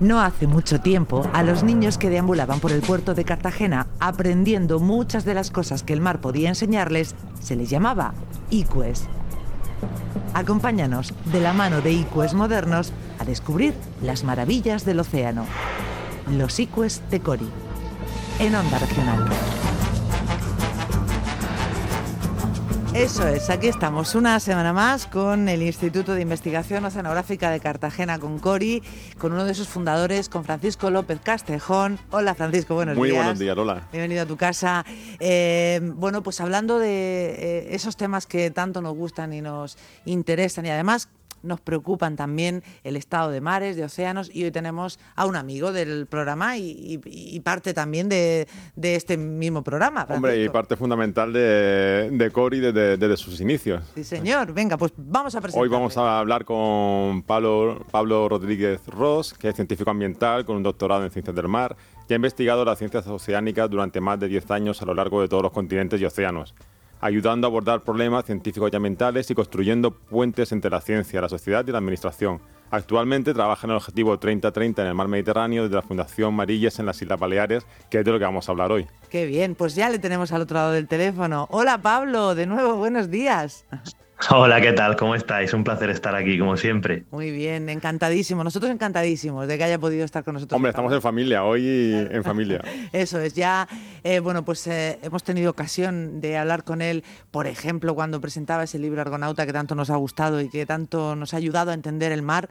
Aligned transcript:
No 0.00 0.20
hace 0.20 0.46
mucho 0.46 0.80
tiempo, 0.80 1.28
a 1.32 1.42
los 1.42 1.64
niños 1.64 1.98
que 1.98 2.08
deambulaban 2.08 2.60
por 2.60 2.70
el 2.70 2.82
puerto 2.82 3.14
de 3.14 3.24
Cartagena 3.24 3.88
aprendiendo 3.98 4.78
muchas 4.78 5.24
de 5.24 5.34
las 5.34 5.50
cosas 5.50 5.82
que 5.82 5.92
el 5.92 6.00
mar 6.00 6.20
podía 6.20 6.48
enseñarles, 6.48 7.16
se 7.40 7.56
les 7.56 7.68
llamaba 7.68 8.14
ICUES. 8.50 9.06
Acompáñanos 10.34 11.12
de 11.32 11.40
la 11.40 11.52
mano 11.52 11.80
de 11.80 11.92
ICUES 11.92 12.34
modernos 12.34 12.92
a 13.18 13.24
descubrir 13.24 13.74
las 14.00 14.22
maravillas 14.22 14.84
del 14.84 15.00
océano. 15.00 15.46
Los 16.30 16.60
ICUES 16.60 17.02
de 17.10 17.18
Cori, 17.18 17.48
en 18.38 18.54
Onda 18.54 18.78
Regional. 18.78 19.28
Eso 22.98 23.28
es, 23.28 23.48
aquí 23.48 23.68
estamos 23.68 24.16
una 24.16 24.40
semana 24.40 24.72
más 24.72 25.06
con 25.06 25.48
el 25.48 25.62
Instituto 25.62 26.14
de 26.14 26.22
Investigación 26.22 26.84
Oceanográfica 26.84 27.48
de 27.48 27.60
Cartagena, 27.60 28.18
con 28.18 28.40
Cori, 28.40 28.82
con 29.18 29.32
uno 29.32 29.44
de 29.44 29.54
sus 29.54 29.68
fundadores, 29.68 30.28
con 30.28 30.44
Francisco 30.44 30.90
López 30.90 31.20
Castejón. 31.22 32.00
Hola 32.10 32.34
Francisco, 32.34 32.74
buenos 32.74 32.96
días. 32.96 33.06
Muy 33.06 33.12
buenos 33.12 33.38
días, 33.38 33.56
hola. 33.56 33.86
Bienvenido 33.92 34.24
a 34.24 34.26
tu 34.26 34.36
casa. 34.36 34.84
Eh, 35.20 35.80
bueno, 35.94 36.24
pues 36.24 36.40
hablando 36.40 36.80
de 36.80 36.88
eh, 36.88 37.68
esos 37.70 37.96
temas 37.96 38.26
que 38.26 38.50
tanto 38.50 38.82
nos 38.82 38.96
gustan 38.96 39.32
y 39.32 39.42
nos 39.42 39.78
interesan 40.04 40.66
y 40.66 40.70
además 40.70 41.08
nos 41.42 41.60
preocupan 41.60 42.16
también 42.16 42.62
el 42.84 42.96
estado 42.96 43.30
de 43.30 43.40
mares, 43.40 43.76
de 43.76 43.84
océanos 43.84 44.30
y 44.32 44.44
hoy 44.44 44.50
tenemos 44.50 44.98
a 45.14 45.26
un 45.26 45.36
amigo 45.36 45.72
del 45.72 46.06
programa 46.06 46.56
y, 46.56 46.98
parte 47.44 47.72
también 47.72 48.08
de, 48.08 48.46
este 48.82 49.16
mismo 49.16 49.62
programa. 49.62 50.06
Hombre, 50.08 50.42
y 50.42 50.48
parte 50.48 50.76
fundamental 50.76 51.32
de, 51.32 52.10
de 52.12 52.30
Cori 52.30 52.60
desde, 52.60 53.16
sus 53.16 53.40
inicios. 53.40 53.82
Sí, 53.94 54.04
señor. 54.04 54.52
Venga, 54.52 54.76
pues 54.76 54.92
vamos 54.96 55.34
a 55.34 55.40
presentar. 55.40 55.62
Hoy 55.62 55.68
vamos 55.68 55.96
a 55.96 56.18
hablar 56.18 56.44
con 56.44 57.22
Pablo, 57.22 57.84
Pablo 57.90 58.28
Rodríguez 58.28 58.86
Ross, 58.86 59.34
que 59.34 59.48
es 59.48 59.54
científico 59.54 59.90
ambiental 59.90 60.44
con 60.44 60.56
un 60.56 60.62
doctorado 60.62 61.04
en 61.04 61.10
ciencias 61.10 61.34
del 61.34 61.48
mar 61.48 61.76
y 62.08 62.12
ha 62.12 62.16
investigado 62.16 62.64
las 62.64 62.78
ciencias 62.78 63.06
oceánicas 63.06 63.68
durante 63.68 64.00
más 64.00 64.18
de 64.18 64.28
10 64.28 64.50
años 64.50 64.80
a 64.82 64.86
lo 64.86 64.94
largo 64.94 65.20
de 65.20 65.28
todos 65.28 65.42
los 65.42 65.52
continentes 65.52 66.00
y 66.00 66.04
océanos 66.04 66.54
ayudando 67.00 67.46
a 67.46 67.50
abordar 67.50 67.82
problemas 67.82 68.24
científicos 68.24 68.70
y 68.72 68.76
ambientales 68.76 69.30
y 69.30 69.34
construyendo 69.34 69.90
puentes 69.90 70.52
entre 70.52 70.70
la 70.70 70.80
ciencia, 70.80 71.20
la 71.20 71.28
sociedad 71.28 71.66
y 71.66 71.72
la 71.72 71.78
administración. 71.78 72.40
Actualmente 72.70 73.32
trabaja 73.32 73.66
en 73.66 73.70
el 73.70 73.76
objetivo 73.76 74.18
3030 74.18 74.82
en 74.82 74.88
el 74.88 74.94
mar 74.94 75.08
Mediterráneo 75.08 75.62
desde 75.62 75.76
la 75.76 75.82
Fundación 75.82 76.34
Marillas 76.34 76.78
en 76.78 76.86
las 76.86 77.00
Islas 77.00 77.18
Baleares, 77.18 77.66
que 77.90 78.00
es 78.00 78.04
de 78.04 78.12
lo 78.12 78.18
que 78.18 78.24
vamos 78.24 78.48
a 78.48 78.52
hablar 78.52 78.70
hoy. 78.72 78.86
Qué 79.08 79.24
bien, 79.24 79.54
pues 79.54 79.74
ya 79.74 79.88
le 79.88 79.98
tenemos 79.98 80.32
al 80.32 80.42
otro 80.42 80.56
lado 80.56 80.72
del 80.72 80.86
teléfono. 80.86 81.48
Hola 81.50 81.80
Pablo, 81.80 82.34
de 82.34 82.46
nuevo, 82.46 82.76
buenos 82.76 83.10
días. 83.10 83.64
Hola, 84.30 84.60
¿qué 84.60 84.72
tal? 84.72 84.96
¿Cómo 84.96 85.14
estáis? 85.14 85.54
Un 85.54 85.62
placer 85.62 85.90
estar 85.90 86.14
aquí, 86.16 86.38
como 86.40 86.56
siempre. 86.56 87.04
Muy 87.12 87.30
bien, 87.30 87.68
encantadísimo. 87.68 88.42
Nosotros 88.42 88.72
encantadísimos 88.72 89.46
de 89.46 89.56
que 89.56 89.62
haya 89.62 89.78
podido 89.78 90.04
estar 90.04 90.24
con 90.24 90.34
nosotros. 90.34 90.56
Hombre, 90.56 90.70
estamos 90.70 90.92
en 90.92 91.00
familia, 91.00 91.44
hoy 91.44 91.64
en 92.10 92.24
familia. 92.24 92.60
Eso 92.92 93.20
es, 93.20 93.34
ya, 93.34 93.68
eh, 94.02 94.18
bueno, 94.18 94.44
pues 94.44 94.66
eh, 94.66 94.98
hemos 95.02 95.22
tenido 95.22 95.52
ocasión 95.52 96.20
de 96.20 96.36
hablar 96.36 96.64
con 96.64 96.82
él, 96.82 97.04
por 97.30 97.46
ejemplo, 97.46 97.94
cuando 97.94 98.20
presentaba 98.20 98.64
ese 98.64 98.80
libro 98.80 99.00
Argonauta 99.00 99.46
que 99.46 99.52
tanto 99.52 99.76
nos 99.76 99.88
ha 99.88 99.96
gustado 99.96 100.40
y 100.40 100.48
que 100.48 100.66
tanto 100.66 101.14
nos 101.14 101.32
ha 101.32 101.36
ayudado 101.36 101.70
a 101.70 101.74
entender 101.74 102.10
el 102.10 102.22
mar 102.22 102.48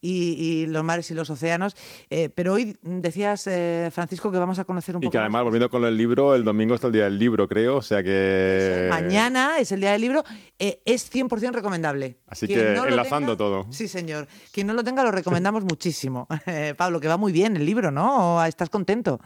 y, 0.00 0.66
los 0.68 0.82
mares 0.84 1.10
y 1.10 1.14
los 1.14 1.28
océanos. 1.28 1.76
Eh, 2.08 2.30
pero 2.34 2.54
hoy 2.54 2.78
decías, 2.82 3.48
Francisco, 3.92 4.32
que 4.32 4.38
vamos 4.38 4.58
a 4.58 4.64
conocer 4.64 4.96
un 4.96 5.02
poco. 5.02 5.10
Y 5.10 5.12
que 5.12 5.18
además, 5.18 5.44
volviendo 5.44 5.68
con 5.68 5.84
el 5.84 5.96
libro, 5.98 6.34
el 6.34 6.44
domingo 6.44 6.74
está 6.74 6.86
el 6.86 6.94
día 6.94 7.04
del 7.04 7.18
libro, 7.18 7.46
creo, 7.46 7.76
o 7.76 7.82
sea 7.82 8.02
que. 8.02 8.88
Mañana 8.88 9.58
es 9.58 9.70
el 9.70 9.82
día 9.82 9.92
del 9.92 10.00
libro. 10.00 10.24
es 10.58 11.09
100% 11.10 11.52
recomendable. 11.52 12.18
Así 12.26 12.46
que 12.46 12.74
enlazando 12.74 13.36
todo. 13.36 13.66
Sí, 13.70 13.88
señor. 13.88 14.28
Quien 14.52 14.66
no 14.66 14.74
lo 14.74 14.84
tenga 14.84 15.02
lo 15.02 15.10
recomendamos 15.10 15.64
muchísimo. 15.68 16.28
Pablo, 16.76 17.00
que 17.00 17.08
va 17.08 17.16
muy 17.16 17.32
bien 17.32 17.56
el 17.56 17.66
libro, 17.66 17.90
¿no? 17.90 18.44
¿Estás 18.44 18.70
contento? 18.70 19.20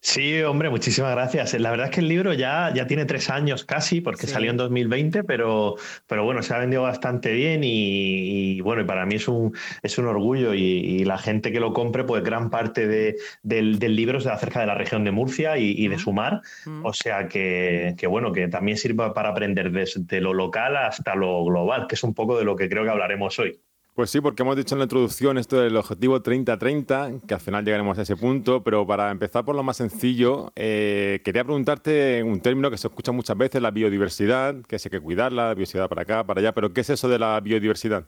Sí, 0.00 0.40
hombre, 0.42 0.70
muchísimas 0.70 1.10
gracias. 1.12 1.52
La 1.54 1.70
verdad 1.70 1.86
es 1.86 1.92
que 1.92 2.00
el 2.00 2.08
libro 2.08 2.32
ya, 2.32 2.72
ya 2.72 2.86
tiene 2.86 3.06
tres 3.06 3.28
años 3.28 3.64
casi, 3.64 4.00
porque 4.00 4.26
salió 4.26 4.50
en 4.50 4.56
2020, 4.56 5.24
pero, 5.24 5.74
pero 6.06 6.22
bueno, 6.24 6.42
se 6.42 6.54
ha 6.54 6.58
vendido 6.58 6.82
bastante 6.82 7.32
bien 7.32 7.62
y, 7.64 8.60
bueno, 8.60 8.82
y 8.82 8.84
para 8.84 9.04
mí 9.04 9.16
es 9.16 9.26
un, 9.26 9.52
es 9.82 9.98
un 9.98 10.06
orgullo 10.06 10.54
y, 10.54 11.04
la 11.04 11.18
gente 11.18 11.52
que 11.52 11.60
lo 11.60 11.72
compre, 11.72 12.04
pues 12.04 12.22
gran 12.22 12.50
parte 12.50 12.86
de, 12.86 13.16
del, 13.42 13.78
libro 13.78 14.18
es 14.18 14.26
acerca 14.26 14.60
de 14.60 14.66
la 14.66 14.74
región 14.74 15.04
de 15.04 15.10
Murcia 15.10 15.58
y, 15.58 15.88
de 15.88 15.98
su 15.98 16.12
mar, 16.12 16.40
o 16.82 16.92
sea 16.92 17.28
que, 17.28 17.94
que, 17.96 18.06
bueno, 18.06 18.32
que 18.32 18.48
también 18.48 18.76
sirva 18.76 19.14
para 19.14 19.30
aprender 19.30 19.70
desde 19.70 20.20
lo 20.20 20.34
local 20.34 20.76
hasta 20.76 21.14
lo 21.14 21.44
global, 21.44 21.86
que 21.88 21.94
es 21.94 22.02
un 22.02 22.14
poco 22.14 22.38
de 22.38 22.44
lo 22.44 22.56
que 22.56 22.68
creo 22.68 22.84
que 22.84 22.90
hablaremos 22.90 23.38
hoy. 23.38 23.60
Pues 23.96 24.10
sí, 24.10 24.20
porque 24.20 24.42
hemos 24.42 24.56
dicho 24.56 24.74
en 24.74 24.80
la 24.80 24.84
introducción 24.84 25.38
esto 25.38 25.58
del 25.58 25.74
objetivo 25.74 26.22
30-30, 26.22 27.22
que 27.26 27.32
al 27.32 27.40
final 27.40 27.64
llegaremos 27.64 27.98
a 27.98 28.02
ese 28.02 28.14
punto, 28.14 28.62
pero 28.62 28.86
para 28.86 29.10
empezar 29.10 29.46
por 29.46 29.56
lo 29.56 29.62
más 29.62 29.78
sencillo, 29.78 30.52
eh, 30.54 31.22
quería 31.24 31.44
preguntarte 31.44 32.22
un 32.22 32.40
término 32.40 32.70
que 32.70 32.76
se 32.76 32.88
escucha 32.88 33.12
muchas 33.12 33.38
veces, 33.38 33.62
la 33.62 33.70
biodiversidad, 33.70 34.54
que 34.68 34.76
hay 34.76 34.90
que 34.90 35.00
cuidarla, 35.00 35.44
la 35.44 35.54
biodiversidad 35.54 35.88
para 35.88 36.02
acá, 36.02 36.26
para 36.26 36.40
allá, 36.40 36.52
pero 36.52 36.74
¿qué 36.74 36.82
es 36.82 36.90
eso 36.90 37.08
de 37.08 37.18
la 37.18 37.40
biodiversidad? 37.40 38.04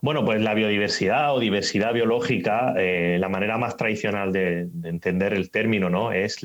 Bueno, 0.00 0.24
pues 0.24 0.40
la 0.40 0.54
biodiversidad 0.54 1.34
o 1.34 1.40
diversidad 1.40 1.92
biológica, 1.92 2.74
eh, 2.76 3.18
la 3.20 3.28
manera 3.28 3.58
más 3.58 3.76
tradicional 3.76 4.32
de, 4.32 4.68
entender 4.84 5.32
el 5.32 5.50
término, 5.50 5.90
¿no? 5.90 6.12
Es 6.12 6.40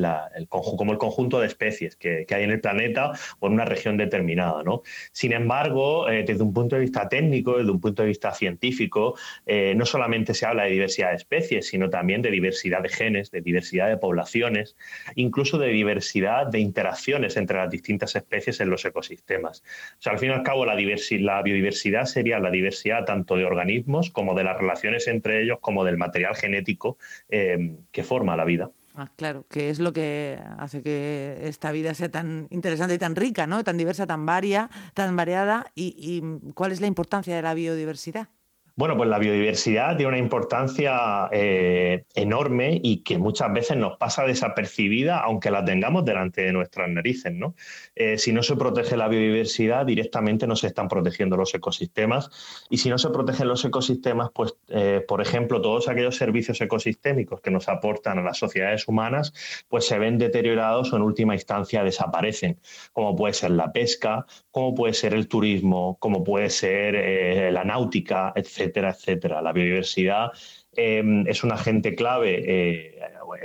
como 0.50 0.92
el 0.92 0.98
conjunto 0.98 1.40
de 1.40 1.48
especies 1.48 1.96
que, 1.96 2.26
hay 2.30 2.44
en 2.44 2.52
el 2.52 2.62
planeta 2.62 3.12
o 3.40 3.48
en 3.48 3.54
una 3.54 3.66
región 3.66 3.96
determinada, 3.98 4.64
¿no? 4.64 4.82
Sin 5.12 5.34
embargo, 5.34 6.10
eh, 6.10 6.24
desde 6.24 6.44
un 6.44 6.54
punto 6.54 6.76
de 6.76 6.82
vista 6.82 7.08
técnico, 7.10 7.58
desde 7.58 7.72
un 7.72 7.80
punto 7.80 8.02
de 8.02 8.10
vista 8.10 8.34
científico, 8.34 9.16
eh, 9.46 9.74
no 9.76 9.86
solamente 9.86 10.34
se 10.34 10.46
habla 10.46 10.64
de 10.64 10.72
diversidad 10.72 11.10
de 11.10 11.18
especies, 11.18 11.68
sino 11.68 11.90
también 11.90 12.24
de 12.24 12.32
diversidad 12.32 12.82
de 12.82 12.90
genes, 12.90 13.30
de 13.30 13.42
diversidad 13.42 13.88
de 13.88 13.98
poblaciones, 13.98 14.76
incluso 15.16 15.60
de 15.60 15.68
diversidad 15.70 16.48
de 16.48 16.60
interacciones 16.60 17.38
entre 17.38 17.58
las 17.58 17.70
distintas 17.70 18.16
especies 18.16 18.60
en 18.62 18.70
los 18.72 18.84
ecosistemas. 18.86 19.64
O 20.00 20.02
sea, 20.02 20.14
al 20.14 20.20
fin 20.20 20.30
y 20.30 20.34
al 20.34 20.44
cabo, 20.44 20.66
la, 20.66 20.76
la 20.76 21.42
biodiversidad 21.42 22.06
sería 22.06 22.40
la 22.40 22.50
diversidad 22.50 23.06
tanto 23.06 23.27
de 23.36 23.46
organismos 23.46 24.10
como 24.10 24.34
de 24.36 24.44
las 24.44 24.58
relaciones 24.58 25.08
entre 25.08 25.44
ellos, 25.44 25.60
como 25.62 25.84
del 25.84 25.98
material 25.98 26.36
genético 26.36 26.98
eh, 27.30 27.76
que 27.92 28.04
forma 28.04 28.38
la 28.38 28.46
vida. 28.46 28.72
Ah, 28.96 29.12
claro, 29.16 29.46
que 29.48 29.70
es 29.70 29.80
lo 29.80 29.94
que 29.94 30.40
hace 30.58 30.82
que 30.82 31.38
esta 31.44 31.72
vida 31.72 31.94
sea 31.94 32.10
tan 32.10 32.48
interesante 32.50 32.96
y 32.96 32.98
tan 32.98 33.16
rica, 33.16 33.46
¿no? 33.46 33.64
Tan 33.64 33.78
diversa, 33.78 34.08
tan 34.08 34.26
varia, 34.26 34.72
tan 34.96 35.16
variada. 35.16 35.68
y 35.76 36.24
cuál 36.56 36.72
es 36.72 36.82
la 36.82 36.88
importancia 36.88 37.36
de 37.36 37.44
la 37.44 37.54
biodiversidad? 37.54 38.30
Bueno, 38.78 38.96
pues 38.96 39.10
la 39.10 39.18
biodiversidad 39.18 39.98
tiene 39.98 40.10
una 40.10 40.20
importancia 40.20 41.30
eh, 41.32 42.06
enorme 42.14 42.80
y 42.84 42.98
que 42.98 43.18
muchas 43.18 43.52
veces 43.52 43.76
nos 43.76 43.98
pasa 43.98 44.24
desapercibida, 44.24 45.18
aunque 45.18 45.50
la 45.50 45.66
tengamos 45.66 46.06
delante 46.06 46.44
de 46.44 46.54
nuestras 46.54 46.88
narices. 46.88 47.34
¿no? 47.34 47.56
Eh, 47.96 48.20
si 48.20 48.32
no 48.32 48.44
se 48.44 48.56
protege 48.56 48.96
la 48.96 49.08
biodiversidad, 49.08 49.84
directamente 49.84 50.46
no 50.46 50.56
se 50.56 50.68
están 50.68 50.90
protegiendo 50.90 51.38
los 51.38 51.56
ecosistemas. 51.56 52.30
Y 52.70 52.78
si 52.78 52.90
no 52.90 53.00
se 53.00 53.10
protegen 53.10 53.48
los 53.48 53.66
ecosistemas, 53.66 54.30
pues, 54.32 54.56
eh, 54.68 55.04
por 55.08 55.22
ejemplo, 55.22 55.60
todos 55.60 55.88
aquellos 55.88 56.16
servicios 56.16 56.62
ecosistémicos 56.62 57.42
que 57.42 57.50
nos 57.50 57.70
aportan 57.70 58.20
a 58.20 58.22
las 58.22 58.38
sociedades 58.38 58.88
humanas, 58.88 59.34
pues 59.70 59.88
se 59.88 59.98
ven 59.98 60.20
deteriorados 60.20 60.94
o 60.94 60.98
en 60.98 61.02
última 61.02 61.34
instancia 61.34 61.84
desaparecen, 61.84 62.60
como 62.94 63.16
puede 63.16 63.34
ser 63.34 63.50
la 63.52 63.72
pesca, 63.72 64.28
como 64.52 64.76
puede 64.76 64.94
ser 64.94 65.16
el 65.16 65.28
turismo, 65.28 65.98
como 66.00 66.24
puede 66.24 66.52
ser 66.52 67.52
la 67.52 67.64
náutica, 67.64 68.34
etc 68.36 68.67
etcétera, 68.68 68.90
etcétera. 68.92 69.42
La 69.42 69.54
biodiversidad 69.54 70.32
em, 70.76 71.28
es 71.28 71.44
un 71.44 71.52
agente 71.52 71.96
clave, 71.96 72.44
eh, 72.46 73.00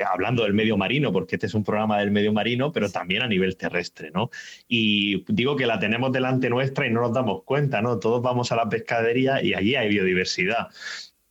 hablando 0.07 0.43
del 0.45 0.55
medio 0.55 0.77
marino, 0.77 1.13
porque 1.13 1.37
este 1.37 1.47
es 1.47 1.55
un 1.55 1.65
programa 1.65 1.99
del 2.01 2.11
medio 2.11 2.33
marino, 2.33 2.73
pero 2.73 2.91
también 2.91 3.23
a 3.23 3.29
nivel 3.29 3.57
terrestre, 3.57 4.11
¿no? 4.13 4.31
Y 4.69 5.25
digo 5.33 5.57
que 5.57 5.67
la 5.67 5.79
tenemos 5.79 6.13
delante 6.13 6.51
nuestra 6.51 6.87
y 6.87 6.91
no 6.91 7.01
nos 7.01 7.13
damos 7.13 7.43
cuenta, 7.45 7.81
¿no? 7.83 7.99
Todos 7.99 8.23
vamos 8.23 8.53
a 8.53 8.57
la 8.57 8.69
pescadería 8.69 9.43
y 9.43 9.55
allí 9.55 9.75
hay 9.77 9.89
biodiversidad 9.89 10.69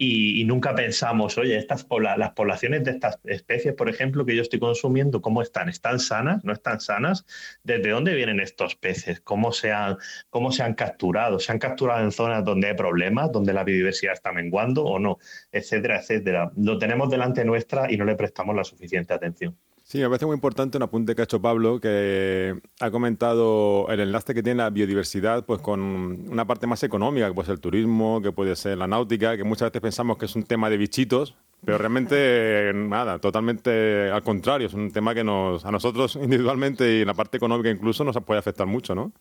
y, 0.03 0.45
nunca 0.45 0.73
pensamos, 0.73 1.37
oye, 1.37 1.57
estas 1.57 1.85
las 2.17 2.31
poblaciones 2.31 2.83
de 2.83 2.89
estas 2.89 3.19
especies, 3.23 3.75
por 3.75 3.87
ejemplo, 3.87 4.25
que 4.25 4.35
yo 4.35 4.41
estoy 4.41 4.57
consumiendo, 4.57 5.21
¿cómo 5.21 5.43
están? 5.43 5.69
¿Están 5.69 5.99
sanas? 5.99 6.43
¿No 6.43 6.53
están 6.53 6.79
sanas? 6.81 7.23
¿Desde 7.63 7.91
dónde 7.91 8.15
vienen 8.15 8.39
estos 8.39 8.75
peces? 8.75 9.21
¿Cómo 9.21 9.51
se 9.51 9.71
han, 9.71 9.97
cómo 10.31 10.51
se 10.51 10.63
han 10.63 10.73
capturado? 10.73 11.37
¿Se 11.39 11.51
han 11.51 11.59
capturado 11.59 12.03
en 12.03 12.11
zonas 12.11 12.43
donde 12.43 12.69
hay 12.69 12.73
problemas, 12.73 13.31
donde 13.31 13.53
la 13.53 13.63
biodiversidad 13.63 14.13
está 14.13 14.31
menguando 14.31 14.85
o 14.85 14.97
no? 14.97 15.19
Etcétera, 15.51 15.99
etcétera. 15.99 16.51
Lo 16.57 16.79
tenemos 16.79 17.11
delante 17.11 17.45
nuestra 17.45 17.91
y 17.91 17.97
no 17.97 18.05
le 18.05 18.15
prestamos 18.15 18.55
la 18.55 18.63
suficiente 18.63 19.13
atención. 19.13 19.55
Sí, 19.91 19.97
me 19.97 20.07
parece 20.07 20.25
muy 20.25 20.35
importante 20.35 20.77
un 20.77 20.83
apunte 20.83 21.15
que 21.15 21.21
ha 21.21 21.25
hecho 21.25 21.41
Pablo, 21.41 21.81
que 21.81 22.57
ha 22.79 22.91
comentado 22.91 23.89
el 23.89 23.99
enlace 23.99 24.33
que 24.33 24.41
tiene 24.41 24.63
la 24.63 24.69
biodiversidad 24.69 25.45
pues 25.45 25.59
con 25.59 25.81
una 25.81 26.47
parte 26.47 26.65
más 26.65 26.81
económica, 26.83 27.27
que 27.27 27.33
puede 27.33 27.47
ser 27.47 27.55
el 27.55 27.59
turismo, 27.59 28.21
que 28.21 28.31
puede 28.31 28.55
ser 28.55 28.77
la 28.77 28.87
náutica, 28.87 29.35
que 29.35 29.43
muchas 29.43 29.67
veces 29.67 29.81
pensamos 29.81 30.17
que 30.17 30.27
es 30.27 30.35
un 30.37 30.43
tema 30.43 30.69
de 30.69 30.77
bichitos, 30.77 31.35
pero 31.65 31.77
realmente 31.77 32.71
nada, 32.73 33.19
totalmente 33.19 34.09
al 34.09 34.23
contrario, 34.23 34.67
es 34.67 34.73
un 34.73 34.93
tema 34.93 35.13
que 35.13 35.25
nos, 35.25 35.65
a 35.65 35.71
nosotros 35.71 36.15
individualmente 36.23 36.99
y 36.99 37.01
en 37.01 37.07
la 37.07 37.13
parte 37.13 37.35
económica 37.35 37.69
incluso 37.69 38.05
nos 38.05 38.15
puede 38.23 38.39
afectar 38.39 38.67
mucho, 38.67 38.95
¿no? 38.95 39.11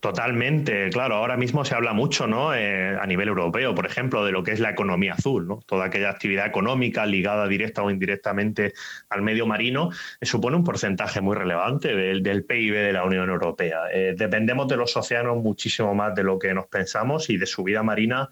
Totalmente, 0.00 0.88
claro. 0.88 1.16
Ahora 1.16 1.36
mismo 1.36 1.62
se 1.66 1.74
habla 1.74 1.92
mucho, 1.92 2.26
¿no? 2.26 2.54
Eh, 2.54 2.96
a 2.98 3.06
nivel 3.06 3.28
europeo, 3.28 3.74
por 3.74 3.84
ejemplo, 3.84 4.24
de 4.24 4.32
lo 4.32 4.42
que 4.42 4.52
es 4.52 4.58
la 4.58 4.70
economía 4.70 5.12
azul, 5.12 5.46
¿no? 5.46 5.60
Toda 5.66 5.84
aquella 5.84 6.08
actividad 6.08 6.46
económica 6.46 7.04
ligada 7.04 7.46
directa 7.46 7.82
o 7.82 7.90
indirectamente 7.90 8.72
al 9.10 9.20
medio 9.20 9.46
marino 9.46 9.90
eh, 10.18 10.24
supone 10.24 10.56
un 10.56 10.64
porcentaje 10.64 11.20
muy 11.20 11.36
relevante 11.36 11.94
del, 11.94 12.44
PIB 12.44 12.76
de 12.76 12.92
la 12.94 13.04
Unión 13.04 13.28
Europea. 13.28 13.82
Eh, 13.92 14.14
dependemos 14.16 14.68
de 14.68 14.78
los 14.78 14.96
océanos 14.96 15.36
muchísimo 15.36 15.94
más 15.94 16.14
de 16.14 16.24
lo 16.24 16.38
que 16.38 16.54
nos 16.54 16.66
pensamos 16.68 17.28
y 17.28 17.36
de 17.36 17.44
su 17.44 17.62
vida 17.62 17.82
marina 17.82 18.30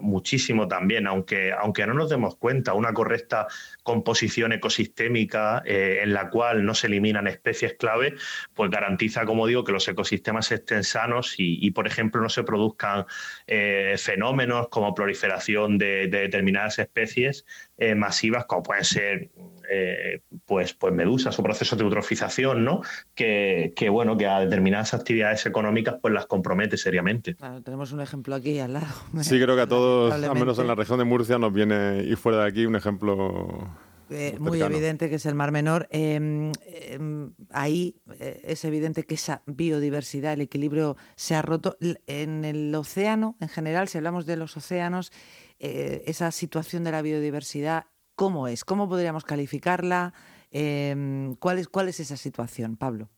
muchísimo 0.00 0.68
también, 0.68 1.06
aunque, 1.06 1.52
aunque 1.52 1.86
no 1.86 1.94
nos 1.94 2.08
demos 2.10 2.36
cuenta, 2.36 2.74
una 2.74 2.92
correcta 2.94 3.46
composición 3.82 4.52
ecosistémica 4.52 5.62
en 5.64 6.12
la 6.12 6.30
cual 6.30 6.64
no 6.64 6.74
se 6.74 6.86
eliminan 6.86 7.26
especies 7.26 7.74
clave, 7.74 8.14
pues 8.54 8.70
garantiza, 8.70 9.24
como 9.24 9.46
digo, 9.46 9.64
que 9.64 9.72
los 9.72 9.86
ecosistemas 9.88 10.52
estén 10.52 10.84
sanos 10.84 11.34
y, 11.38 11.70
por 11.72 11.86
ejemplo, 11.86 12.20
no 12.20 12.28
se 12.28 12.44
produzcan 12.44 13.06
eh, 13.46 13.96
fenómenos 13.98 14.68
como 14.68 14.94
proliferación 14.94 15.78
de, 15.78 16.08
determinadas 16.08 16.78
especies 16.78 17.44
eh, 17.78 17.94
masivas, 17.94 18.46
como 18.46 18.62
pueden 18.62 18.84
ser 18.84 19.30
eh, 19.74 20.20
pues, 20.44 20.74
pues 20.74 20.92
medusas 20.92 21.38
o 21.38 21.42
procesos 21.42 21.78
de 21.78 21.84
eutrofización, 21.84 22.64
¿no? 22.64 22.82
Que, 23.14 23.72
bueno, 23.90 24.16
que 24.16 24.26
a 24.26 24.40
determinadas 24.40 24.94
actividades 24.94 25.46
económicas 25.46 25.96
pues 26.00 26.12
las 26.12 26.26
compromete 26.26 26.76
seriamente. 26.76 27.36
tenemos 27.64 27.92
un 27.92 28.00
ejemplo 28.00 28.34
aquí 28.34 28.58
al 28.58 28.74
lado. 28.74 28.86
Sí, 29.22 29.40
creo 29.40 29.56
que 29.56 29.62
a 29.62 29.66
todos, 29.66 30.12
al 30.12 30.34
menos 30.34 30.58
en 30.58 30.66
la 30.66 30.74
región 30.74 30.98
de 30.98 31.04
Murcia, 31.04 31.38
nos 31.38 31.52
viene 31.52 32.04
y 32.06 32.16
fuera 32.16 32.42
de 32.42 32.48
aquí 32.48 32.66
un 32.66 32.76
ejemplo 32.76 33.70
eh, 34.12 34.36
muy 34.38 34.60
evidente 34.60 35.08
que 35.08 35.16
es 35.16 35.26
el 35.26 35.34
Mar 35.34 35.52
Menor. 35.52 35.88
Em, 35.90 36.52
em, 36.66 37.32
ahí 37.50 37.96
eh, 38.18 38.40
es 38.44 38.64
evidente 38.64 39.04
que 39.04 39.14
esa 39.14 39.42
biodiversidad, 39.46 40.34
el 40.34 40.42
equilibrio 40.42 40.96
se 41.16 41.34
ha 41.34 41.42
roto. 41.42 41.76
En 42.06 42.44
el 42.44 42.74
océano, 42.74 43.36
en 43.40 43.48
general, 43.48 43.88
si 43.88 43.98
hablamos 43.98 44.26
de 44.26 44.36
los 44.36 44.56
océanos, 44.56 45.12
eh, 45.58 46.02
esa 46.06 46.30
situación 46.30 46.84
de 46.84 46.92
la 46.92 47.02
biodiversidad, 47.02 47.86
¿cómo 48.14 48.48
es? 48.48 48.64
¿Cómo 48.64 48.88
podríamos 48.88 49.24
calificarla? 49.24 50.12
Em, 50.50 51.34
¿cuál, 51.36 51.58
es, 51.58 51.68
¿Cuál 51.68 51.88
es 51.88 52.00
esa 52.00 52.16
situación, 52.16 52.76
Pablo? 52.76 53.08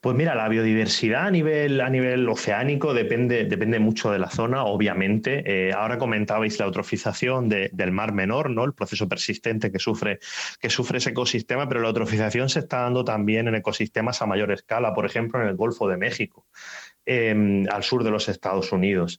Pues 0.00 0.16
mira, 0.16 0.34
la 0.34 0.48
biodiversidad 0.48 1.26
a 1.26 1.30
nivel, 1.30 1.80
a 1.82 1.90
nivel 1.90 2.26
oceánico 2.28 2.94
depende, 2.94 3.44
depende 3.44 3.78
mucho 3.78 4.10
de 4.10 4.18
la 4.18 4.30
zona, 4.30 4.64
obviamente. 4.64 5.42
Eh, 5.44 5.72
ahora 5.72 5.98
comentabais 5.98 6.58
la 6.58 6.64
eutrofización 6.64 7.48
del 7.48 7.92
mar 7.92 8.12
menor, 8.12 8.48
¿no? 8.48 8.64
El 8.64 8.72
proceso 8.72 9.06
persistente 9.08 9.70
que 9.70 9.78
sufre, 9.78 10.18
que 10.60 10.70
sufre 10.70 10.98
ese 10.98 11.10
ecosistema, 11.10 11.68
pero 11.68 11.80
la 11.82 11.88
eutrofización 11.88 12.48
se 12.48 12.60
está 12.60 12.80
dando 12.80 13.04
también 13.04 13.48
en 13.48 13.56
ecosistemas 13.56 14.22
a 14.22 14.26
mayor 14.26 14.50
escala, 14.50 14.94
por 14.94 15.04
ejemplo, 15.04 15.42
en 15.42 15.48
el 15.48 15.56
Golfo 15.56 15.88
de 15.88 15.98
México. 15.98 16.46
Em, 17.10 17.66
al 17.70 17.82
sur 17.84 18.04
de 18.04 18.10
los 18.10 18.28
Estados 18.28 18.70
Unidos. 18.70 19.18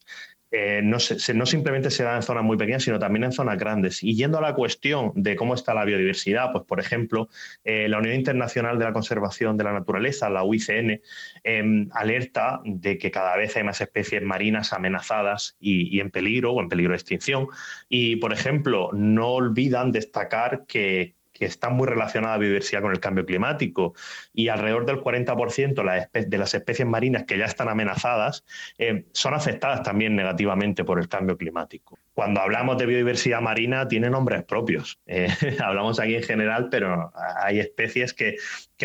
Eh, 0.51 0.81
no, 0.83 0.97
no, 1.35 1.45
simplemente 1.45 1.91
se 1.91 2.03
da 2.03 2.15
en 2.15 2.23
zonas 2.23 2.43
muy 2.43 2.57
pequeñas, 2.57 2.83
sino 2.83 2.97
también 2.97 3.25
en 3.25 3.31
zonas 3.31 3.57
grandes. 3.57 4.03
Y 4.03 4.15
yendo 4.15 4.37
a 4.39 4.41
la 4.41 4.55
cuestión 4.55 5.11
de 5.15 5.35
cómo 5.35 5.53
está 5.53 5.73
la 5.73 5.85
biodiversidad, 5.85 6.51
pues 6.51 6.63
por 6.65 6.79
ejemplo, 6.79 7.29
eh, 7.63 7.87
la 7.87 7.99
Unión 7.99 8.15
Internacional 8.15 8.79
de 8.79 8.85
la 8.85 8.93
Conservación 8.93 9.57
de 9.57 9.63
la 9.63 9.73
Naturaleza, 9.73 10.29
la 10.29 10.43
UICN, 10.43 11.01
em, 11.43 11.89
alerta 11.93 12.61
de 12.65 12.97
que 12.97 13.11
cada 13.11 13.35
vez 13.37 13.55
hay 13.55 13.63
más 13.63 13.81
especies 13.81 14.23
marinas 14.23 14.73
amenazadas 14.73 15.55
y, 15.59 15.95
y 15.95 15.99
en 15.99 16.09
peligro 16.11 16.53
o 16.53 16.61
en 16.61 16.69
peligro 16.69 16.91
de 16.91 16.97
extinción. 16.97 17.47
Y, 17.87 18.15
por 18.17 18.33
ejemplo, 18.33 18.89
no 18.93 19.29
olvidan 19.29 19.91
destacar 19.91 20.65
que 20.67 21.18
que 21.39 21.45
está 21.45 21.69
muy 21.69 21.87
relacionada 21.87 22.33
a 22.33 22.37
la 22.37 22.41
biodiversidad 22.41 22.81
con 22.81 22.91
el 22.91 22.99
cambio 22.99 23.25
climático 23.25 23.93
y 24.33 24.49
alrededor 24.49 24.85
del 24.85 24.97
40% 24.97 26.27
de 26.27 26.37
las 26.37 26.53
especies 26.53 26.87
marinas 26.87 27.23
que 27.23 27.37
ya 27.37 27.45
están 27.45 27.69
amenazadas 27.69 28.43
eh, 28.77 29.05
son 29.13 29.33
afectadas 29.33 29.81
también 29.83 30.15
negativamente 30.15 30.83
por 30.83 30.99
el 30.99 31.07
cambio 31.07 31.37
climático. 31.37 31.97
Cuando 32.13 32.41
hablamos 32.41 32.77
de 32.77 32.85
biodiversidad 32.85 33.39
marina 33.39 33.87
tiene 33.87 34.09
nombres 34.09 34.43
propios. 34.43 34.99
Eh, 35.07 35.29
hablamos 35.63 35.99
aquí 35.99 36.15
en 36.15 36.23
general, 36.23 36.67
pero 36.69 37.11
hay 37.41 37.59
especies 37.59 38.13
que, 38.13 38.35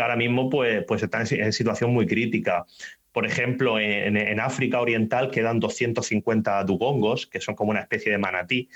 ahora 0.01 0.15
mismo 0.15 0.49
pues, 0.49 0.85
pues 0.87 1.03
están 1.03 1.27
en 1.29 1.53
situación 1.53 1.93
muy 1.93 2.07
crítica. 2.07 2.65
Por 3.11 3.27
ejemplo, 3.27 3.79
en, 3.79 4.41
África 4.41 4.81
Oriental 4.81 5.31
quedan 5.31 5.61
250 5.61 6.65
dugongos, 6.65 7.27
que 7.29 7.41
son 7.41 7.55
como 7.55 7.71
una 7.71 7.81
especie 7.81 8.11
de 8.11 8.19
manatí, 8.19 8.69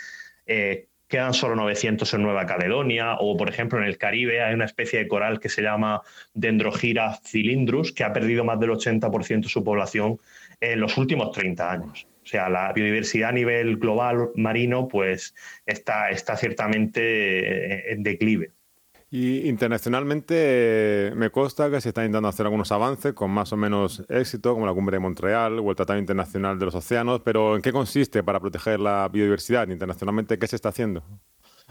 eh, 0.47 0.87
quedan 1.09 1.35
solo 1.35 1.57
900 1.57 2.13
en 2.15 2.23
Nueva 2.23 2.47
Caledonia, 2.47 3.15
o 3.19 3.37
por 3.37 3.49
ejemplo 3.49 3.79
en 3.79 3.85
el 3.85 3.99
Caribe 3.99 4.43
hay 4.43 4.55
una 4.55 4.67
especie 4.67 4.99
de 4.99 5.09
coral 5.09 5.41
que 5.41 5.49
se 5.49 5.63
llama 5.63 6.03
Dendrogira 6.35 7.19
cylindrus, 7.25 7.93
que 7.93 8.05
ha 8.05 8.13
perdido 8.13 8.45
más 8.45 8.61
del 8.61 8.71
80% 8.71 9.43
de 9.43 9.49
su 9.49 9.65
población 9.65 10.19
en 10.61 10.81
los 10.81 10.97
últimos 10.99 11.33
30 11.33 11.71
años. 11.71 12.07
O 12.23 12.27
sea, 12.27 12.51
la 12.51 12.73
biodiversidad 12.75 13.31
a 13.31 13.33
nivel 13.33 13.79
global 13.79 14.29
marino 14.35 14.87
pues 14.87 15.35
está, 15.65 16.11
está 16.11 16.37
ciertamente 16.37 17.91
en 17.93 18.03
declive. 18.03 18.53
Y 19.11 19.49
internacionalmente 19.49 21.13
me 21.17 21.31
consta 21.31 21.71
que 21.71 21.81
se 21.81 21.89
están 21.89 22.05
intentando 22.05 22.29
hacer 22.29 22.45
algunos 22.45 22.71
avances 22.73 23.15
con 23.15 23.31
más 23.31 23.53
o 23.55 23.57
menos 23.57 24.05
éxito, 24.11 24.53
como 24.53 24.67
la 24.67 24.75
Cumbre 24.75 24.97
de 24.97 25.01
Montreal 25.01 25.59
o 25.61 25.71
el 25.71 25.77
Tratado 25.77 25.99
Internacional 25.99 26.59
de 26.59 26.67
los 26.67 26.75
Océanos, 26.75 27.23
pero 27.25 27.57
¿en 27.57 27.63
qué 27.63 27.73
consiste 27.73 28.23
para 28.23 28.39
proteger 28.39 28.81
la 28.81 29.09
biodiversidad 29.11 29.67
internacionalmente? 29.69 30.39
¿Qué 30.39 30.47
se 30.47 30.57
está 30.57 30.69
haciendo? 30.69 31.03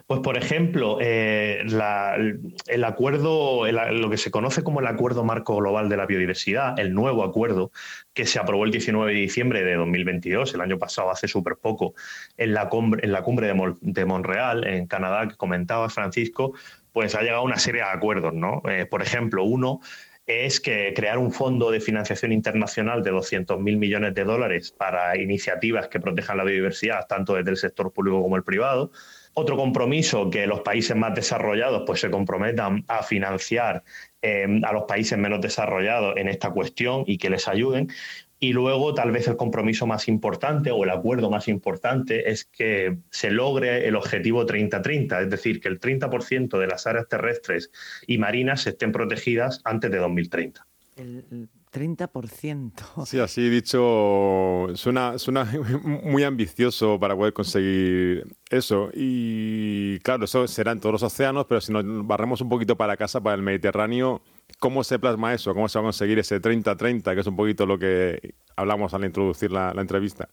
Pues, 0.06 0.22
por 0.22 0.38
ejemplo, 0.38 1.00
eh, 1.01 1.63
el 1.63 2.84
acuerdo, 2.84 3.69
lo 3.69 4.10
que 4.10 4.18
se 4.18 4.31
conoce 4.31 4.63
como 4.63 4.80
el 4.80 4.88
Acuerdo 4.88 5.24
Marco 5.24 5.57
Global 5.57 5.90
de 5.90 5.98
la 5.98 6.06
Biodiversidad, 6.06 6.80
el 6.80 6.94
nuevo 6.94 7.24
acuerdo 7.24 7.72
que 8.13 8.25
se 8.25 8.40
aprobó 8.40 8.63
el 8.63 8.72
19 8.72 9.12
de 9.12 9.19
diciembre 9.19 9.63
de 9.63 9.75
2022, 9.75 10.54
el 10.54 10.62
año 10.62 10.78
pasado, 10.78 11.10
hace 11.10 11.28
súper 11.28 11.57
poco, 11.57 11.94
en 12.38 12.54
la, 12.54 12.69
cumbre, 12.69 13.04
en 13.04 13.12
la 13.12 13.22
cumbre 13.22 13.54
de 13.81 14.06
Montreal, 14.06 14.66
en 14.66 14.88
Canadá, 14.88 15.28
que 15.28 15.36
comentaba 15.36 15.90
Francisco, 15.90 16.54
pues 16.98 17.14
ha 17.14 17.22
llegado 17.22 17.44
una 17.44 17.60
serie 17.60 17.84
de 17.84 17.90
acuerdos, 17.90 18.34
¿no? 18.34 18.64
Eh, 18.68 18.88
por 18.88 19.04
ejemplo, 19.04 19.44
uno 19.44 19.82
es 20.26 20.60
que 20.60 20.96
crear 20.96 21.20
un 21.20 21.32
fondo 21.32 21.70
de 21.70 21.80
financiación 21.80 22.32
internacional 22.32 23.04
de 23.04 23.12
200.000 23.12 23.60
millones 23.78 24.16
de 24.16 24.24
dólares 24.24 24.72
para 24.72 25.16
iniciativas 25.16 25.90
que 25.90 26.00
protejan 26.00 26.38
la 26.38 26.44
biodiversidad, 26.44 27.06
tanto 27.08 27.36
desde 27.36 27.52
el 27.52 27.58
sector 27.58 27.94
público 27.94 28.20
como 28.20 28.36
el 28.36 28.44
privado. 28.44 28.90
Otro 29.36 29.58
compromiso, 29.58 30.32
que 30.32 30.48
los 30.48 30.62
países 30.62 30.98
más 30.98 31.14
desarrollados 31.14 31.84
pues, 31.86 32.02
se 32.02 32.10
comprometan 32.10 32.84
a 32.88 33.04
financiar 33.04 33.84
eh, 34.24 34.48
a 34.64 34.74
los 34.74 34.86
países 34.86 35.20
menos 35.20 35.40
desarrollados 35.40 36.18
en 36.18 36.30
esta 36.30 36.50
cuestión 36.50 37.04
y 37.06 37.20
que 37.20 37.30
les 37.30 37.48
ayuden. 37.48 37.90
Y 38.39 38.54
luego, 38.54 38.94
tal 38.94 39.12
vez 39.12 39.28
el 39.28 39.36
compromiso 39.36 39.88
más 39.88 40.07
importante 40.07 40.69
o 40.69 40.84
el 40.84 40.92
acuerdo 40.92 41.31
más 41.31 41.48
importante 41.48 42.30
es 42.30 42.45
que 42.45 42.98
se 43.10 43.31
logre 43.31 43.88
el 43.88 43.95
objetivo 43.95 44.45
30-30, 44.45 45.24
es 45.24 45.30
decir, 45.30 45.60
que 45.60 45.69
el 45.69 45.80
30% 45.80 46.59
de 46.59 46.68
las 46.68 46.85
áreas 46.85 47.07
terrestres 47.07 47.71
y 48.06 48.19
marinas 48.19 48.68
estén 48.68 48.92
protegidas 48.92 49.62
antes 49.64 49.90
de 49.90 49.97
2030. 49.97 50.68
El 50.97 51.50
30%. 51.71 53.06
Sí, 53.06 53.19
así 53.19 53.50
dicho, 53.50 54.68
suena, 54.76 55.18
suena 55.18 55.45
muy 55.83 56.23
ambicioso 56.23 57.00
para 57.00 57.16
poder 57.16 57.33
conseguir 57.33 58.26
eso. 58.50 58.90
Y 58.94 60.00
claro, 60.00 60.26
eso 60.26 60.47
será 60.47 60.71
en 60.71 60.80
todos 60.80 60.94
los 60.94 61.04
océanos, 61.04 61.45
pero 61.47 61.62
si 61.62 61.71
nos 61.71 61.83
barremos 62.06 62.42
un 62.42 62.50
poquito 62.50 62.76
para 62.78 62.97
casa, 62.97 63.21
para 63.21 63.35
el 63.35 63.42
Mediterráneo, 63.42 64.21
¿Cómo 64.59 64.83
se 64.83 64.99
plasma 64.99 65.33
eso? 65.33 65.54
¿Cómo 65.54 65.69
se 65.69 65.77
va 65.77 65.83
a 65.83 65.87
conseguir 65.87 66.19
ese 66.19 66.42
30-30, 66.42 67.13
que 67.13 67.19
es 67.21 67.27
un 67.27 67.35
poquito 67.35 67.66
lo 67.66 67.77
que 67.77 68.35
hablamos 68.56 68.94
al 68.94 69.06
introducir 69.06 69.51
la, 69.51 69.73
la 69.73 69.81
entrevista? 69.81 70.30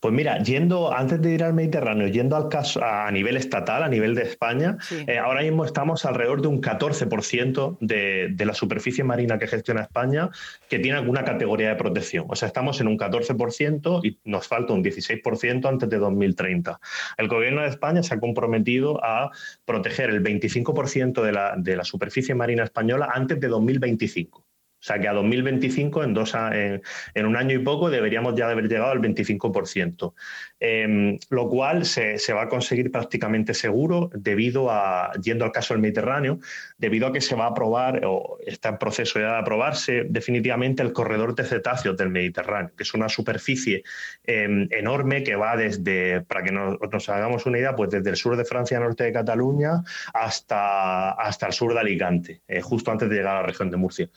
Pues 0.00 0.14
mira, 0.14 0.42
yendo, 0.42 0.92
antes 0.92 1.20
de 1.20 1.32
ir 1.32 1.44
al 1.44 1.54
Mediterráneo, 1.54 2.08
yendo 2.08 2.36
al 2.36 2.48
caso 2.48 2.82
a 2.84 3.10
nivel 3.10 3.36
estatal, 3.36 3.82
a 3.82 3.88
nivel 3.88 4.14
de 4.14 4.22
España, 4.22 4.76
eh, 5.06 5.18
ahora 5.18 5.42
mismo 5.42 5.64
estamos 5.64 6.04
alrededor 6.04 6.42
de 6.42 6.48
un 6.48 6.60
14% 6.60 7.78
de, 7.80 8.28
de, 8.32 8.44
la 8.44 8.54
superficie 8.54 9.04
marina 9.04 9.38
que 9.38 9.46
gestiona 9.46 9.82
España 9.82 10.30
que 10.68 10.78
tiene 10.78 10.98
alguna 10.98 11.24
categoría 11.24 11.68
de 11.68 11.76
protección. 11.76 12.26
O 12.28 12.36
sea, 12.36 12.48
estamos 12.48 12.80
en 12.80 12.88
un 12.88 12.98
14% 12.98 14.00
y 14.04 14.18
nos 14.24 14.48
falta 14.48 14.72
un 14.72 14.82
16% 14.82 15.68
antes 15.68 15.88
de 15.88 15.98
2030. 15.98 16.80
El 17.16 17.28
gobierno 17.28 17.62
de 17.62 17.68
España 17.68 18.02
se 18.02 18.14
ha 18.14 18.20
comprometido 18.20 19.02
a 19.04 19.30
proteger 19.64 20.10
el 20.10 20.22
25% 20.22 21.22
de 21.22 21.32
la, 21.32 21.54
de 21.56 21.76
la 21.76 21.84
superficie 21.84 22.34
marina 22.34 22.64
española 22.64 23.10
antes 23.12 23.40
de 23.40 23.48
2025. 23.48 24.39
O 24.80 24.82
sea 24.82 24.98
que 24.98 25.08
a 25.08 25.12
2025, 25.12 26.04
en, 26.04 26.14
dos, 26.14 26.34
en, 26.34 26.82
en, 27.14 27.26
un 27.26 27.36
año 27.36 27.54
y 27.54 27.58
poco, 27.58 27.90
deberíamos 27.90 28.34
ya 28.34 28.48
haber 28.48 28.66
llegado 28.66 28.92
al 28.92 29.00
25%. 29.00 30.14
Em, 30.62 31.18
lo 31.30 31.48
cual 31.48 31.86
se, 31.86 32.18
va 32.34 32.42
a 32.42 32.48
conseguir 32.48 32.90
prácticamente 32.90 33.54
seguro 33.54 34.10
debido 34.12 34.70
a, 34.70 35.10
yendo 35.22 35.46
al 35.46 35.52
caso 35.52 35.72
del 35.72 35.80
Mediterráneo, 35.80 36.38
debido 36.76 37.06
a 37.06 37.12
que 37.14 37.22
se 37.22 37.34
va 37.34 37.44
a 37.44 37.48
aprobar, 37.48 38.02
o 38.04 38.36
está 38.46 38.68
en 38.68 38.76
proceso 38.76 39.18
ya 39.18 39.32
de 39.32 39.38
aprobarse 39.38 40.04
definitivamente 40.10 40.82
el 40.82 40.92
corredor 40.92 41.34
de 41.34 41.44
cetáceos 41.44 41.96
del 41.96 42.10
Mediterráneo, 42.10 42.72
que 42.76 42.82
es 42.82 42.92
una 42.92 43.08
superficie 43.08 43.82
em, 44.24 44.68
enorme 44.70 45.22
que 45.22 45.34
va 45.34 45.56
desde, 45.56 46.20
para 46.20 46.42
que 46.42 46.52
nos, 46.52 47.08
hagamos 47.08 47.46
una 47.46 47.58
idea, 47.58 47.74
pues 47.74 47.88
desde 47.88 48.10
el 48.10 48.16
sur 48.16 48.36
de 48.36 48.44
Francia, 48.44 48.78
norte 48.78 49.04
de 49.04 49.12
Cataluña, 49.14 49.82
hasta, 50.12 51.12
hasta 51.12 51.46
el 51.46 51.54
sur 51.54 51.72
de 51.72 51.80
Alicante, 51.80 52.42
eh, 52.46 52.60
justo 52.60 52.90
antes 52.90 53.08
de 53.08 53.16
llegar 53.16 53.36
a 53.36 53.40
la 53.40 53.46
región 53.46 53.70
de 53.70 53.78
Murcia. 53.78 54.10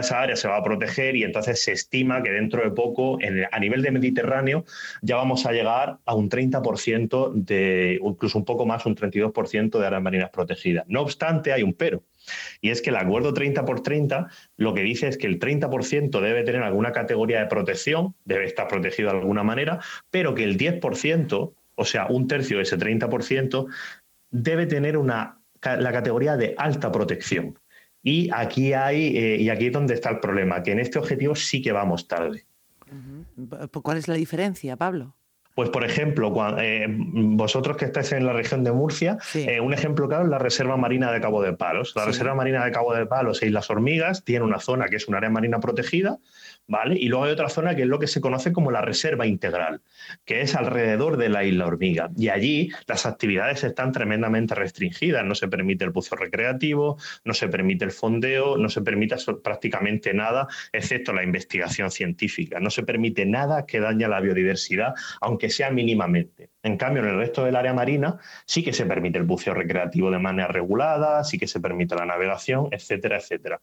Esa 0.00 0.20
área 0.20 0.36
se 0.36 0.48
va 0.48 0.56
a 0.56 0.62
proteger 0.62 1.16
y 1.16 1.24
entonces 1.24 1.62
se 1.62 1.72
estima 1.72 2.22
que 2.22 2.30
dentro 2.30 2.62
de 2.62 2.70
poco, 2.70 3.18
a 3.50 3.58
nivel 3.58 3.82
de 3.82 3.90
Mediterráneo, 3.90 4.64
ya 5.02 5.16
vamos 5.16 5.46
a 5.46 5.52
llegar 5.52 5.98
a 6.04 6.14
un 6.14 6.28
30% 6.28 7.32
de, 7.34 7.98
incluso 8.02 8.38
un 8.38 8.44
poco 8.44 8.66
más, 8.66 8.86
un 8.86 8.96
32% 8.96 9.78
de 9.78 9.86
áreas 9.86 10.02
marinas 10.02 10.30
protegidas. 10.30 10.84
No 10.88 11.02
obstante, 11.02 11.52
hay 11.52 11.62
un 11.62 11.74
pero. 11.74 12.02
Y 12.60 12.70
es 12.70 12.82
que 12.82 12.90
el 12.90 12.96
acuerdo 12.96 13.32
30 13.32 13.64
por 13.64 13.82
30 13.82 14.28
lo 14.56 14.74
que 14.74 14.82
dice 14.82 15.08
es 15.08 15.18
que 15.18 15.26
el 15.26 15.38
30% 15.38 16.20
debe 16.20 16.42
tener 16.42 16.62
alguna 16.62 16.92
categoría 16.92 17.40
de 17.40 17.46
protección, 17.46 18.14
debe 18.24 18.44
estar 18.44 18.68
protegido 18.68 19.10
de 19.10 19.18
alguna 19.18 19.42
manera, 19.42 19.80
pero 20.10 20.34
que 20.34 20.44
el 20.44 20.58
10%, 20.58 21.54
o 21.74 21.84
sea, 21.84 22.06
un 22.06 22.26
tercio 22.26 22.56
de 22.56 22.64
ese 22.64 22.78
30%, 22.78 23.66
debe 24.30 24.66
tener 24.66 24.96
una, 24.96 25.40
la 25.62 25.92
categoría 25.92 26.36
de 26.36 26.54
alta 26.58 26.90
protección. 26.90 27.58
Y 28.06 28.30
aquí 28.32 28.72
hay, 28.72 29.16
eh, 29.16 29.36
y 29.40 29.48
aquí 29.48 29.66
es 29.66 29.72
donde 29.72 29.94
está 29.94 30.10
el 30.10 30.20
problema, 30.20 30.62
que 30.62 30.70
en 30.70 30.78
este 30.78 30.96
objetivo 30.96 31.34
sí 31.34 31.60
que 31.60 31.72
vamos 31.72 32.06
tarde. 32.06 32.46
¿Cuál 33.82 33.98
es 33.98 34.06
la 34.06 34.14
diferencia, 34.14 34.76
Pablo? 34.76 35.16
Pues, 35.56 35.70
por 35.70 35.82
ejemplo, 35.82 36.32
eh, 36.60 36.86
vosotros 36.88 37.76
que 37.76 37.86
estáis 37.86 38.12
en 38.12 38.24
la 38.24 38.32
región 38.32 38.62
de 38.62 38.70
Murcia, 38.70 39.18
eh, 39.34 39.58
un 39.58 39.74
ejemplo 39.74 40.06
claro 40.06 40.22
es 40.22 40.30
la 40.30 40.38
Reserva 40.38 40.76
Marina 40.76 41.10
de 41.10 41.20
Cabo 41.20 41.42
de 41.42 41.54
Palos. 41.54 41.94
La 41.96 42.04
Reserva 42.04 42.36
Marina 42.36 42.64
de 42.64 42.70
Cabo 42.70 42.94
de 42.94 43.06
Palos 43.06 43.42
e 43.42 43.46
Islas 43.46 43.68
Hormigas 43.70 44.22
tiene 44.22 44.44
una 44.44 44.60
zona 44.60 44.86
que 44.86 44.96
es 44.96 45.08
un 45.08 45.16
área 45.16 45.28
marina 45.28 45.58
protegida, 45.58 46.18
Y 46.96 47.08
luego 47.08 47.24
hay 47.24 47.32
otra 47.32 47.48
zona 47.48 47.76
que 47.76 47.82
es 47.82 47.88
lo 47.88 47.98
que 47.98 48.06
se 48.08 48.20
conoce 48.20 48.52
como 48.52 48.70
la 48.70 48.80
Reserva 48.80 49.26
Integral, 49.26 49.82
que 50.24 50.40
es 50.40 50.54
alrededor 50.56 51.16
de 51.16 51.28
la 51.28 51.44
Isla 51.44 51.66
Hormiga. 51.66 52.10
Y 52.16 52.28
allí 52.28 52.70
las 52.86 53.06
actividades 53.06 53.62
están 53.62 53.92
tremendamente 53.92 54.54
restringidas. 54.54 55.24
No 55.24 55.34
se 55.34 55.48
permite 55.48 55.84
el 55.84 55.90
buceo 55.90 56.18
recreativo, 56.18 56.98
no 57.24 57.34
se 57.34 57.48
permite 57.48 57.84
el 57.84 57.92
fondeo, 57.92 58.56
no 58.56 58.68
se 58.68 58.82
permite 58.82 59.16
prácticamente 59.42 60.12
nada, 60.12 60.48
excepto 60.72 61.12
la 61.12 61.22
investigación 61.22 61.90
científica. 61.90 62.58
No 62.58 62.70
se 62.70 62.82
permite 62.82 63.26
nada 63.26 63.64
que 63.64 63.80
dañe 63.80 64.08
la 64.08 64.20
biodiversidad, 64.20 64.94
aunque 65.20 65.50
sea 65.50 65.70
mínimamente. 65.70 66.50
En 66.66 66.76
cambio, 66.76 67.04
en 67.04 67.10
el 67.10 67.16
resto 67.18 67.44
del 67.44 67.54
área 67.54 67.72
marina 67.72 68.18
sí 68.44 68.64
que 68.64 68.72
se 68.72 68.86
permite 68.86 69.18
el 69.18 69.24
buceo 69.24 69.54
recreativo 69.54 70.10
de 70.10 70.18
manera 70.18 70.48
regulada, 70.48 71.22
sí 71.22 71.38
que 71.38 71.46
se 71.46 71.60
permite 71.60 71.94
la 71.94 72.06
navegación, 72.06 72.66
etcétera, 72.72 73.18
etcétera. 73.18 73.60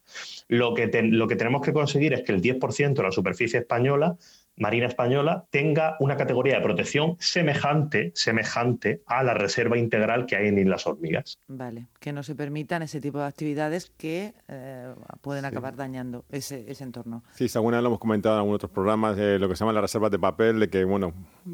Lo 0.48 0.74
que, 0.74 0.90
lo 1.04 1.28
que 1.28 1.36
tenemos 1.36 1.62
que 1.62 1.74
conseguir 1.74 2.14
es 2.14 2.22
que 2.22 2.32
el 2.32 2.42
10% 2.42 2.94
de 2.94 3.04
la 3.04 3.12
superficie 3.12 3.60
española 3.60 4.16
Marina 4.56 4.86
Española 4.86 5.46
tenga 5.50 5.96
una 6.00 6.16
categoría 6.16 6.56
de 6.56 6.62
protección 6.62 7.16
semejante, 7.20 8.12
semejante 8.14 9.02
a 9.08 9.24
la 9.24 9.34
reserva 9.34 9.78
integral 9.78 10.26
que 10.26 10.36
hay 10.36 10.48
en 10.48 10.60
Islas 10.60 10.86
Hormigas. 10.86 11.40
Vale, 11.48 11.88
que 12.00 12.14
no 12.14 12.22
se 12.22 12.36
permitan 12.36 12.84
ese 12.84 13.02
tipo 13.02 13.18
de 13.18 13.26
actividades 13.26 13.92
que 13.98 14.34
eh, 14.48 14.94
pueden 15.22 15.46
acabar 15.46 15.76
dañando 15.76 16.26
ese, 16.30 16.66
entorno. 16.84 17.24
Sí, 17.32 17.48
alguna 17.56 17.78
vez 17.78 17.84
lo 17.84 17.90
hemos 17.90 18.00
comentado 18.00 18.36
en 18.36 18.40
algunos 18.40 18.58
otros 18.58 18.72
programas, 18.72 19.16
de 19.18 19.40
lo 19.40 19.50
que 19.50 19.56
se 19.56 19.62
llama 19.62 19.74
las 19.74 19.82
reservas 19.82 20.12
de 20.12 20.20
papel, 20.20 20.60
de 20.60 20.70
que, 20.70 20.84
bueno, 20.84 21.14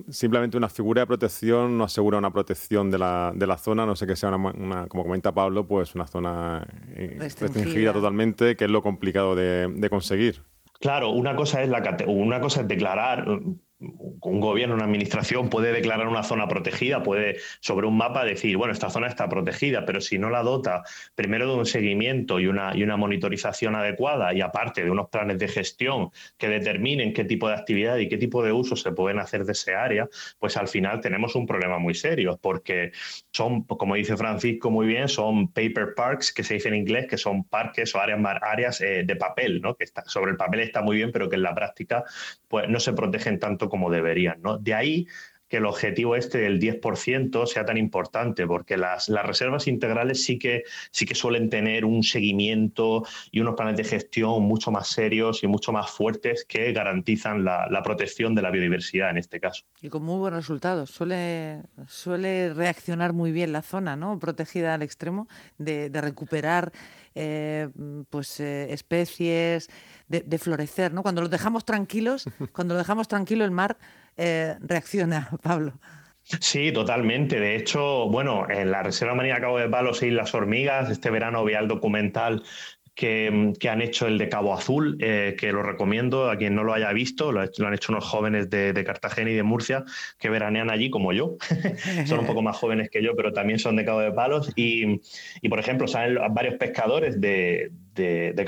simplemente 0.10 0.58
una 0.58 0.70
figura 0.70 1.01
de 1.01 1.08
protección 1.08 1.77
no 1.77 1.86
asegura 1.86 2.18
una 2.18 2.32
protección 2.32 2.91
de 2.91 2.98
la, 2.98 3.32
de 3.34 3.48
la 3.48 3.58
zona, 3.58 3.86
no 3.86 3.96
sé 3.96 4.08
que 4.08 4.15
sea 4.15 4.29
una, 4.29 4.88
como 4.88 5.03
comenta 5.03 5.34
Pablo, 5.34 5.65
pues 5.68 5.96
una 5.96 6.08
zona 6.08 6.65
eh, 6.96 7.15
restringida, 7.18 7.94
totalmente, 7.94 8.56
que 8.56 8.65
es 8.65 8.72
lo 8.72 8.82
complicado 8.82 9.36
de 9.36 9.88
conseguir. 9.89 10.49
Claro, 10.79 11.12
una 11.12 11.36
cosa 11.36 11.62
es 11.62 11.69
la 11.69 11.81
una 12.07 12.39
cosa 12.39 12.62
es 12.62 12.67
declarar 12.67 13.25
un 13.79 14.39
gobierno, 14.41 14.75
una 14.75 14.83
administración 14.83 15.50
puede 15.50 15.71
declarar 15.71 16.07
una 16.07 16.24
zona 16.24 16.48
protegida, 16.48 17.01
puede 17.01 17.38
sobre 17.62 17.88
un 17.88 17.95
mapa 17.95 18.25
decir, 18.25 18.57
bueno, 18.57 18.74
esta 18.74 18.89
zona 18.89 19.07
está 19.07 19.29
protegida, 19.29 19.86
pero 19.86 20.01
si 20.01 20.19
no 20.19 20.29
la 20.29 20.43
dota 20.43 20.83
primero 21.15 21.48
de 21.48 21.59
un 21.59 21.65
seguimiento 21.65 22.39
y 22.39 22.48
una, 22.48 22.75
y 22.75 22.83
una 22.83 22.98
monitorización 22.98 23.75
adecuada 23.75 24.33
y 24.33 24.41
aparte 24.41 24.83
de 24.83 24.91
unos 24.91 25.09
planes 25.09 25.39
de 25.39 25.48
gestión 25.48 26.12
que 26.38 26.50
determinen 26.50 27.13
qué 27.13 27.24
tipo 27.24 27.48
de 27.48 27.55
actividad 27.55 27.98
y 27.98 28.09
qué 28.09 28.17
tipo 28.17 28.43
de 28.43 28.51
uso 28.51 28.75
se 28.75 28.91
pueden 28.91 29.19
hacer 29.19 29.45
de 29.45 29.53
ese 29.53 29.75
área, 29.75 30.09
pues 30.39 30.57
al 30.57 30.67
final 30.67 31.00
tenemos 31.00 31.36
un 31.36 31.48
problema 31.48 31.79
muy 31.79 31.93
serio, 31.93 32.38
porque 32.41 32.91
son, 33.31 33.63
como 33.63 33.95
dice 33.95 34.17
Francisco 34.17 34.69
muy 34.69 34.88
bien, 34.88 35.07
son 35.07 35.48
paper 35.48 35.93
parks, 35.95 36.33
que 36.33 36.43
se 36.43 36.55
dice 36.55 36.67
en 36.67 36.75
inglés, 36.75 37.07
que 37.07 37.17
son 37.17 37.45
parques 37.45 37.95
o 37.95 38.00
áreas, 38.01 38.19
áreas 38.41 38.81
eh, 38.81 39.03
de 39.05 39.15
papel, 39.15 39.62
¿no? 39.62 39.75
que 39.75 39.86
está, 39.86 40.03
sobre 40.05 40.31
el 40.31 40.38
papel 40.38 40.59
está 40.62 40.81
muy 40.81 40.98
bien, 40.98 41.12
pero 41.13 41.29
que 41.29 41.38
en 41.38 41.43
la 41.43 41.55
práctica 41.55 42.03
pues, 42.50 42.68
no 42.68 42.82
se 42.82 42.91
protegen 42.94 43.39
tanto 43.39 43.70
como 43.70 43.89
deberían. 43.89 44.41
¿no? 44.41 44.58
De 44.58 44.74
ahí 44.74 45.08
que 45.50 45.58
el 45.58 45.65
objetivo 45.65 46.15
este 46.15 46.38
del 46.38 46.60
10% 46.60 47.46
sea 47.48 47.65
tan 47.65 47.77
importante, 47.77 48.46
porque 48.46 48.77
las, 48.77 49.10
las, 49.10 49.25
reservas 49.25 49.68
integrales 49.68 50.24
sí 50.24 50.38
que, 50.38 50.63
sí 50.91 51.06
que 51.06 51.15
suelen 51.15 51.50
tener 51.50 51.86
un 51.86 52.03
seguimiento 52.03 53.03
y 53.32 53.39
unos 53.39 53.56
planes 53.56 53.75
de 53.75 53.84
gestión 53.84 54.44
mucho 54.44 54.72
más 54.72 54.89
serios 54.89 55.44
y 55.44 55.48
mucho 55.48 55.72
más 55.72 55.89
fuertes 55.89 56.46
que 56.46 56.72
garantizan 56.72 57.44
la, 57.44 57.82
protección 57.84 58.36
de 58.36 58.41
la 58.44 58.51
biodiversidad 58.51 59.10
en 59.10 59.18
este 59.18 59.39
caso. 59.39 59.63
Y 59.82 59.89
con 59.89 60.03
muy 60.03 60.20
buenos 60.20 60.41
resultados. 60.41 60.91
Suele, 60.91 61.63
suele 61.88 62.53
reaccionar 62.53 63.13
muy 63.13 63.32
bien 63.32 63.51
la 63.51 63.63
zona, 63.63 63.96
¿no? 63.96 64.20
Protegida 64.20 64.75
al 64.75 64.84
extremo, 64.84 65.27
de, 65.58 65.89
recuperar 65.89 66.72
eh, 67.15 67.70
pues, 68.10 68.39
eh, 68.39 68.72
especies, 68.72 69.70
de, 70.08 70.38
florecer, 70.38 70.94
¿no? 70.94 71.01
Cuando 71.01 71.22
los 71.22 71.32
dejamos 71.32 71.65
tranquilos, 71.65 72.25
cuando 72.51 72.75
lo 72.75 72.79
dejamos 72.79 73.08
tranquilo 73.08 73.46
el 73.46 73.51
mar 73.51 73.77
eh, 74.19 74.55
reacciona, 74.61 75.29
Pablo. 75.41 75.73
Sí, 76.23 76.71
totalmente. 76.71 77.39
De 77.39 77.55
hecho, 77.55 78.07
bueno, 78.09 78.47
en 78.49 78.69
la 78.69 78.83
Reserva 78.83 79.15
Marina 79.15 79.39
Cabo 79.39 79.57
de 79.57 79.67
Palos 79.67 80.03
e 80.03 80.07
Islas 80.07 80.35
Hormigas, 80.35 80.91
este 80.91 81.09
verano 81.09 81.43
vi 81.43 81.53
el 81.53 81.67
documental 81.67 82.43
que, 82.99 83.69
han 83.71 83.81
hecho 83.81 84.07
el 84.07 84.17
de 84.17 84.27
Cabo 84.27 84.53
Azul, 84.53 84.97
eh, 84.99 85.38
que 85.39 85.53
lo 85.53 85.63
recomiendo 85.63 86.29
a 86.29 86.38
quien 86.38 86.53
no 86.53 86.65
lo 86.65 86.73
haya 86.73 86.91
visto, 86.91 87.31
lo, 87.31 87.39
han 87.39 87.73
hecho 87.73 87.93
unos 87.93 88.03
jóvenes 88.03 88.49
de, 88.49 88.83
Cartagena 88.85 89.31
y 89.31 89.35
de 89.35 89.43
Murcia 89.43 89.85
que 90.17 90.29
veranean 90.29 90.69
allí 90.69 90.89
como 90.89 91.13
yo. 91.13 91.38
son 92.05 92.19
un 92.19 92.25
poco 92.25 92.41
más 92.41 92.57
jóvenes 92.57 92.89
que 92.89 93.01
yo, 93.01 93.15
pero 93.15 93.31
también 93.31 93.57
son 93.57 93.77
de 93.77 93.85
Cabo 93.85 94.01
de 94.01 94.11
Palos. 94.11 94.51
Y, 94.57 94.99
por 95.47 95.59
ejemplo, 95.59 95.88
salen 95.88 96.17
varios 96.33 96.55
pescadores 96.55 97.21
de, 97.21 97.71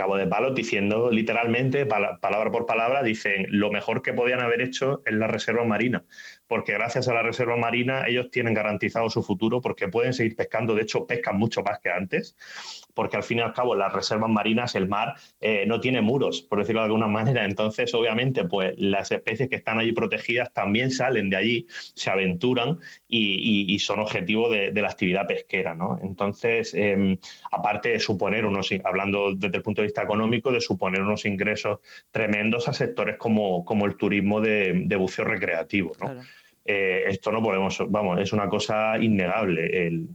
Cabo 0.02 0.18
de 0.18 0.26
Palos 0.26 0.56
diciendo 0.56 1.12
literalmente, 1.12 1.86
palabra 1.86 2.52
por 2.52 2.66
palabra, 2.66 3.04
dicen 3.04 3.46
lo 3.50 3.72
mejor 3.72 4.02
que 4.02 4.14
podían 4.14 4.40
haber 4.40 4.62
hecho 4.62 5.04
en 5.06 5.20
la 5.20 5.28
reserva 5.28 5.64
marina, 5.64 6.04
porque 6.48 6.74
gracias 6.74 7.08
a 7.08 7.14
la 7.14 7.22
reserva 7.22 7.56
marina 7.56 8.06
ellos 8.08 8.32
tienen 8.32 8.54
garantizado 8.56 9.10
su 9.10 9.22
futuro 9.22 9.62
porque 9.62 9.88
pueden 9.90 10.14
seguir 10.14 10.36
pescando, 10.36 10.74
de 10.74 10.82
hecho 10.82 11.06
pescan 11.06 11.38
mucho 11.38 11.62
más 11.62 11.80
que 11.80 11.92
antes, 11.92 12.36
porque 12.94 13.18
al 13.18 13.24
fin 13.24 13.38
y 13.38 13.42
al 13.42 13.54
cabo 13.54 13.76
las 13.76 13.94
reservas 13.94 14.30
marinas, 14.30 14.76
el 14.76 14.88
mar, 14.88 15.16
eh, 15.40 15.66
no 15.68 15.80
tiene 15.80 16.02
muros, 16.02 16.42
por 16.42 16.60
decirlo 16.60 16.82
de 16.82 16.86
alguna 16.86 17.08
manera, 17.08 17.46
entonces 17.46 17.94
obviamente 17.94 18.44
pues 18.46 18.74
las 18.78 19.12
especies 19.12 19.50
que 19.50 19.58
están 19.58 19.78
allí 19.78 19.92
protegidas 19.92 20.52
también 20.52 20.92
salen 20.92 21.30
de 21.30 21.38
allí, 21.38 21.68
se 21.70 22.10
aventuran 22.10 22.80
y, 23.08 23.78
son 23.80 24.00
objetivo 24.00 24.50
de, 24.50 24.72
la 24.74 24.90
actividad 24.90 25.28
pesquera, 25.28 25.74
¿no? 25.74 26.00
Entonces, 26.04 26.74
em, 26.74 27.18
aparte 27.52 27.90
de 27.90 28.00
suponer 28.00 28.46
unos, 28.46 28.70
hablando 28.84 29.34
desde 29.42 29.58
el 29.58 29.64
punto 29.64 29.82
de 29.82 29.88
vista 29.88 30.04
económico, 30.04 30.52
de 30.52 30.62
suponer 30.62 31.02
unos 31.02 31.26
ingresos 31.26 31.80
tremendos 32.12 32.68
a 32.68 32.74
sectores 32.74 33.18
como, 33.18 33.66
como 33.66 33.86
el 33.86 33.96
turismo 33.96 34.40
de, 34.42 34.96
buceo 34.98 35.26
recreativo, 35.26 35.94
¿no? 36.00 36.22
Eh, 36.64 37.06
esto 37.08 37.32
no 37.32 37.42
podemos, 37.42 37.84
vamos, 37.90 38.20
es 38.20 38.34
una 38.34 38.48
cosa 38.48 38.98
innegable 39.00 40.08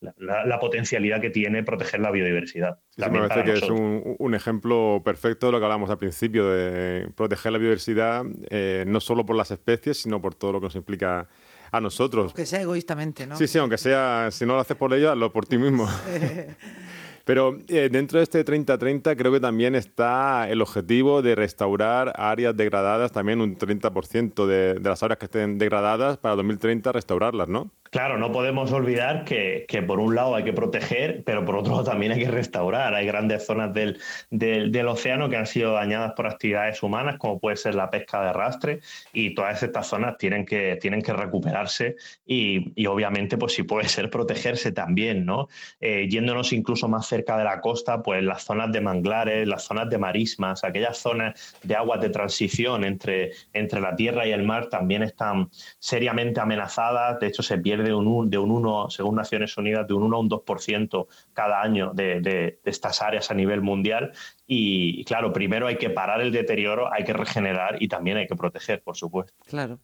la, 0.00 0.58
potencialidad 0.58 1.20
que 1.20 1.30
tiene 1.30 1.62
proteger 1.62 2.00
la 2.00 2.10
biodiversidad. 2.10 2.78
me 2.96 3.28
parece 3.28 3.44
que 3.44 3.58
es 3.58 3.70
un, 3.70 4.34
ejemplo 4.34 5.02
perfecto 5.04 5.46
de 5.46 5.52
lo 5.52 5.58
que 5.58 5.64
hablábamos 5.64 5.90
al 5.90 5.98
principio, 5.98 6.48
de 6.48 7.08
proteger 7.14 7.52
la 7.52 7.58
biodiversidad 7.58 8.24
eh, 8.48 8.84
no 8.86 9.00
solo 9.00 9.26
por 9.26 9.36
las 9.36 9.50
especies, 9.50 9.98
sino 9.98 10.20
por 10.20 10.34
todo 10.34 10.52
lo 10.52 10.60
que 10.60 10.66
nos 10.66 10.76
implica 10.76 11.28
a 11.70 11.80
nosotros. 11.80 12.26
Aunque 12.26 12.46
sea 12.46 12.62
egoístamente, 12.62 13.26
¿no? 13.26 13.36
Sí, 13.36 13.46
sí, 13.46 13.58
aunque 13.58 13.78
sea, 13.78 14.28
si 14.30 14.46
no 14.46 14.54
lo 14.54 14.60
haces 14.60 14.76
por 14.76 14.92
ella, 14.94 15.12
hazlo 15.12 15.32
por 15.32 15.46
ti 15.46 15.58
mismo. 15.58 15.86
Pero 17.30 17.58
eh, 17.68 17.88
dentro 17.92 18.18
de 18.18 18.24
este 18.24 18.44
30-30 18.44 19.16
creo 19.16 19.30
que 19.30 19.38
también 19.38 19.76
está 19.76 20.50
el 20.50 20.60
objetivo 20.60 21.22
de 21.22 21.36
restaurar 21.36 22.12
áreas 22.16 22.56
degradadas, 22.56 23.12
también 23.12 23.40
un 23.40 23.56
30% 23.56 24.46
de, 24.46 24.74
de 24.74 24.88
las 24.88 25.00
áreas 25.04 25.20
que 25.20 25.26
estén 25.26 25.56
degradadas 25.56 26.18
para 26.18 26.34
2030 26.34 26.90
restaurarlas, 26.90 27.48
¿no? 27.48 27.70
Claro, 27.90 28.18
no 28.18 28.30
podemos 28.30 28.70
olvidar 28.70 29.24
que, 29.24 29.66
por 29.84 29.98
un 29.98 30.14
lado 30.14 30.36
hay 30.36 30.44
que 30.44 30.52
proteger, 30.52 31.24
pero 31.24 31.44
por 31.44 31.56
otro 31.56 31.72
lado 31.72 31.84
también 31.84 32.12
hay 32.12 32.20
que 32.20 32.30
restaurar. 32.30 32.94
Hay 32.94 33.04
grandes 33.04 33.44
zonas 33.44 33.74
del, 33.74 33.98
del, 34.30 34.86
océano 34.86 35.28
que 35.28 35.36
han 35.36 35.46
sido 35.46 35.72
dañadas 35.72 36.12
por 36.12 36.28
actividades 36.28 36.84
humanas, 36.84 37.16
como 37.18 37.40
puede 37.40 37.56
ser 37.56 37.74
la 37.74 37.90
pesca 37.90 38.22
de 38.22 38.28
arrastre, 38.28 38.80
y 39.12 39.34
todas 39.34 39.60
estas 39.64 39.88
zonas 39.88 40.16
tienen 40.18 40.46
que, 40.46 40.78
tienen 40.80 41.02
que 41.02 41.12
recuperarse 41.12 41.96
y, 42.24 42.72
y 42.80 42.86
obviamente, 42.86 43.36
pues 43.36 43.54
si 43.54 43.64
puede 43.64 43.88
ser, 43.88 44.08
protegerse 44.08 44.70
también, 44.70 45.26
¿no? 45.26 45.48
Eh, 45.80 46.06
yéndonos 46.08 46.52
incluso 46.52 46.86
más 46.86 47.08
cerca 47.08 47.36
de 47.38 47.42
la 47.42 47.60
costa, 47.60 48.04
pues 48.04 48.22
las 48.22 48.44
zonas 48.44 48.70
de 48.70 48.80
manglares, 48.80 49.48
las 49.48 49.64
zonas 49.64 49.90
de 49.90 49.98
marismas, 49.98 50.62
aquellas 50.62 50.96
zonas 50.96 51.58
de 51.64 51.74
aguas 51.74 52.00
de 52.00 52.10
transición 52.10 52.84
entre, 52.84 53.32
entre 53.52 53.80
la 53.80 53.96
tierra 53.96 54.28
y 54.28 54.30
el 54.30 54.44
mar 54.44 54.68
también 54.68 55.02
están 55.02 55.50
seriamente 55.80 56.38
amenazadas. 56.38 57.18
De 57.18 57.26
hecho, 57.26 57.42
se 57.42 57.58
pierde 57.58 57.79
pierde 57.80 57.94
un, 57.94 58.30
de 58.30 58.38
un 58.38 58.50
1, 58.50 58.90
según 58.90 59.16
Naciones 59.16 59.56
Unidas, 59.56 59.86
de 59.86 59.94
un 59.94 60.02
1 60.04 60.16
a 60.16 60.20
un 60.20 60.30
2% 60.30 61.06
cada 61.32 61.62
año 61.62 61.92
de, 61.94 62.20
de, 62.20 62.60
estas 62.64 63.02
áreas 63.02 63.30
a 63.30 63.34
nivel 63.34 63.62
mundial. 63.62 64.12
Y, 64.46 65.04
claro, 65.04 65.32
primero 65.32 65.66
hay 65.66 65.76
que 65.76 65.90
parar 65.90 66.20
el 66.20 66.32
deterioro, 66.32 66.92
hay 66.92 67.04
que 67.04 67.12
regenerar 67.12 67.82
y 67.82 67.88
también 67.88 68.18
hay 68.18 68.26
que 68.26 68.36
proteger, 68.36 68.82
por 68.82 68.96
supuesto. 68.96 69.32
Claro. 69.46 69.78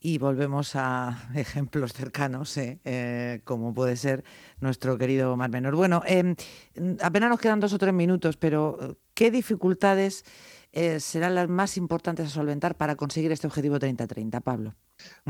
Y 0.00 0.18
volvemos 0.18 0.76
a 0.76 1.28
ejemplos 1.34 1.92
cercanos, 1.92 2.56
¿eh? 2.56 2.80
Eh, 2.84 3.40
como 3.44 3.74
puede 3.74 3.96
ser 3.96 4.24
nuestro 4.60 4.98
querido 4.98 5.36
Mar 5.36 5.50
Menor. 5.50 5.74
Bueno, 5.74 6.02
em, 6.06 6.36
apenas 7.02 7.30
nos 7.30 7.40
quedan 7.40 7.60
dos 7.60 7.72
o 7.72 7.78
tres 7.78 7.94
minutos, 7.94 8.36
pero 8.36 8.98
¿qué 9.14 9.30
dificultades 9.30 10.24
eh, 10.72 11.00
serán 11.00 11.34
las 11.34 11.48
más 11.48 11.76
importantes 11.76 12.26
a 12.26 12.30
solventar 12.30 12.76
para 12.76 12.96
conseguir 12.96 13.32
este 13.32 13.46
objetivo 13.46 13.78
30-30, 13.78 14.42
Pablo? 14.42 14.74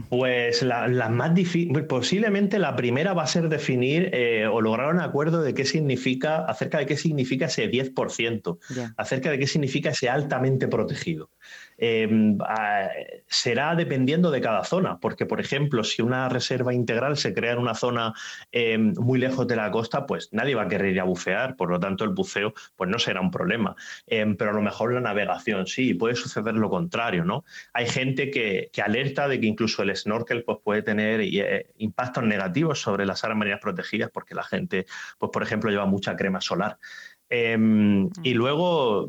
Pues 0.08 0.62
la, 0.62 1.08
más 1.08 1.34
difícil, 1.34 1.86
posiblemente 1.86 2.58
la 2.58 2.76
primera 2.76 3.14
va 3.14 3.22
a 3.22 3.26
ser 3.26 3.48
definir 3.48 4.10
eh, 4.12 4.46
o 4.46 4.60
lograr 4.60 4.92
un 4.92 5.00
acuerdo 5.00 5.42
de 5.42 5.54
qué 5.54 5.64
significa, 5.64 6.44
acerca 6.44 6.78
de 6.78 6.86
qué 6.86 6.96
significa 6.96 7.46
ese 7.46 7.70
10%, 7.70 8.58
acerca 8.96 9.30
de 9.30 9.38
qué 9.38 9.46
significa 9.46 9.90
ese 9.90 10.10
altamente 10.10 10.68
protegido. 10.68 11.30
Em, 11.78 12.38
será 13.26 13.74
dependiendo 13.74 14.30
de 14.30 14.40
cada 14.40 14.64
zona, 14.64 14.98
porque 14.98 15.26
por 15.26 15.40
ejemplo, 15.40 15.84
si 15.84 16.00
una 16.00 16.28
reserva 16.28 16.72
integral 16.72 17.16
se 17.16 17.34
crea 17.34 17.52
en 17.52 17.58
una 17.58 17.74
zona 17.74 18.14
em, 18.50 18.94
muy 18.98 19.18
lejos 19.18 19.46
de 19.46 19.56
la 19.56 19.70
costa, 19.70 20.06
pues 20.06 20.30
nadie 20.32 20.54
va 20.54 20.62
a 20.62 20.68
querer 20.68 20.92
ir 20.92 21.00
a 21.00 21.04
bucear, 21.04 21.56
por 21.56 21.70
lo 21.70 21.78
tanto 21.78 22.04
el 22.04 22.10
buceo 22.10 22.54
pues 22.76 22.88
no 22.88 22.98
será 22.98 23.20
un 23.20 23.30
problema. 23.30 23.76
Em, 24.06 24.36
pero 24.36 24.52
a 24.52 24.54
lo 24.54 24.62
mejor 24.62 24.94
la 24.94 25.00
navegación 25.00 25.66
sí, 25.66 25.94
puede 25.94 26.14
suceder 26.14 26.54
lo 26.54 26.70
contrario, 26.70 27.24
¿no? 27.24 27.44
Hay 27.72 27.86
gente 27.86 28.30
que, 28.30 28.70
alerta 28.82 29.26
de 29.26 29.40
que 29.40 29.46
incluso 29.56 29.82
el 29.82 29.96
snorkel 29.96 30.44
pues, 30.44 30.58
puede 30.62 30.82
tener 30.82 31.22
eh, 31.22 31.70
impactos 31.78 32.24
negativos 32.24 32.78
sobre 32.78 33.06
las 33.06 33.24
áreas 33.24 33.38
marinas 33.38 33.60
protegidas, 33.60 34.10
porque 34.12 34.34
la 34.34 34.42
gente, 34.42 34.84
pues 35.18 35.30
por 35.32 35.42
ejemplo, 35.42 35.70
lleva 35.70 35.86
mucha 35.86 36.14
crema 36.14 36.42
solar. 36.42 36.78
y 37.30 37.56
mm. 37.56 38.10
luego 38.34 39.08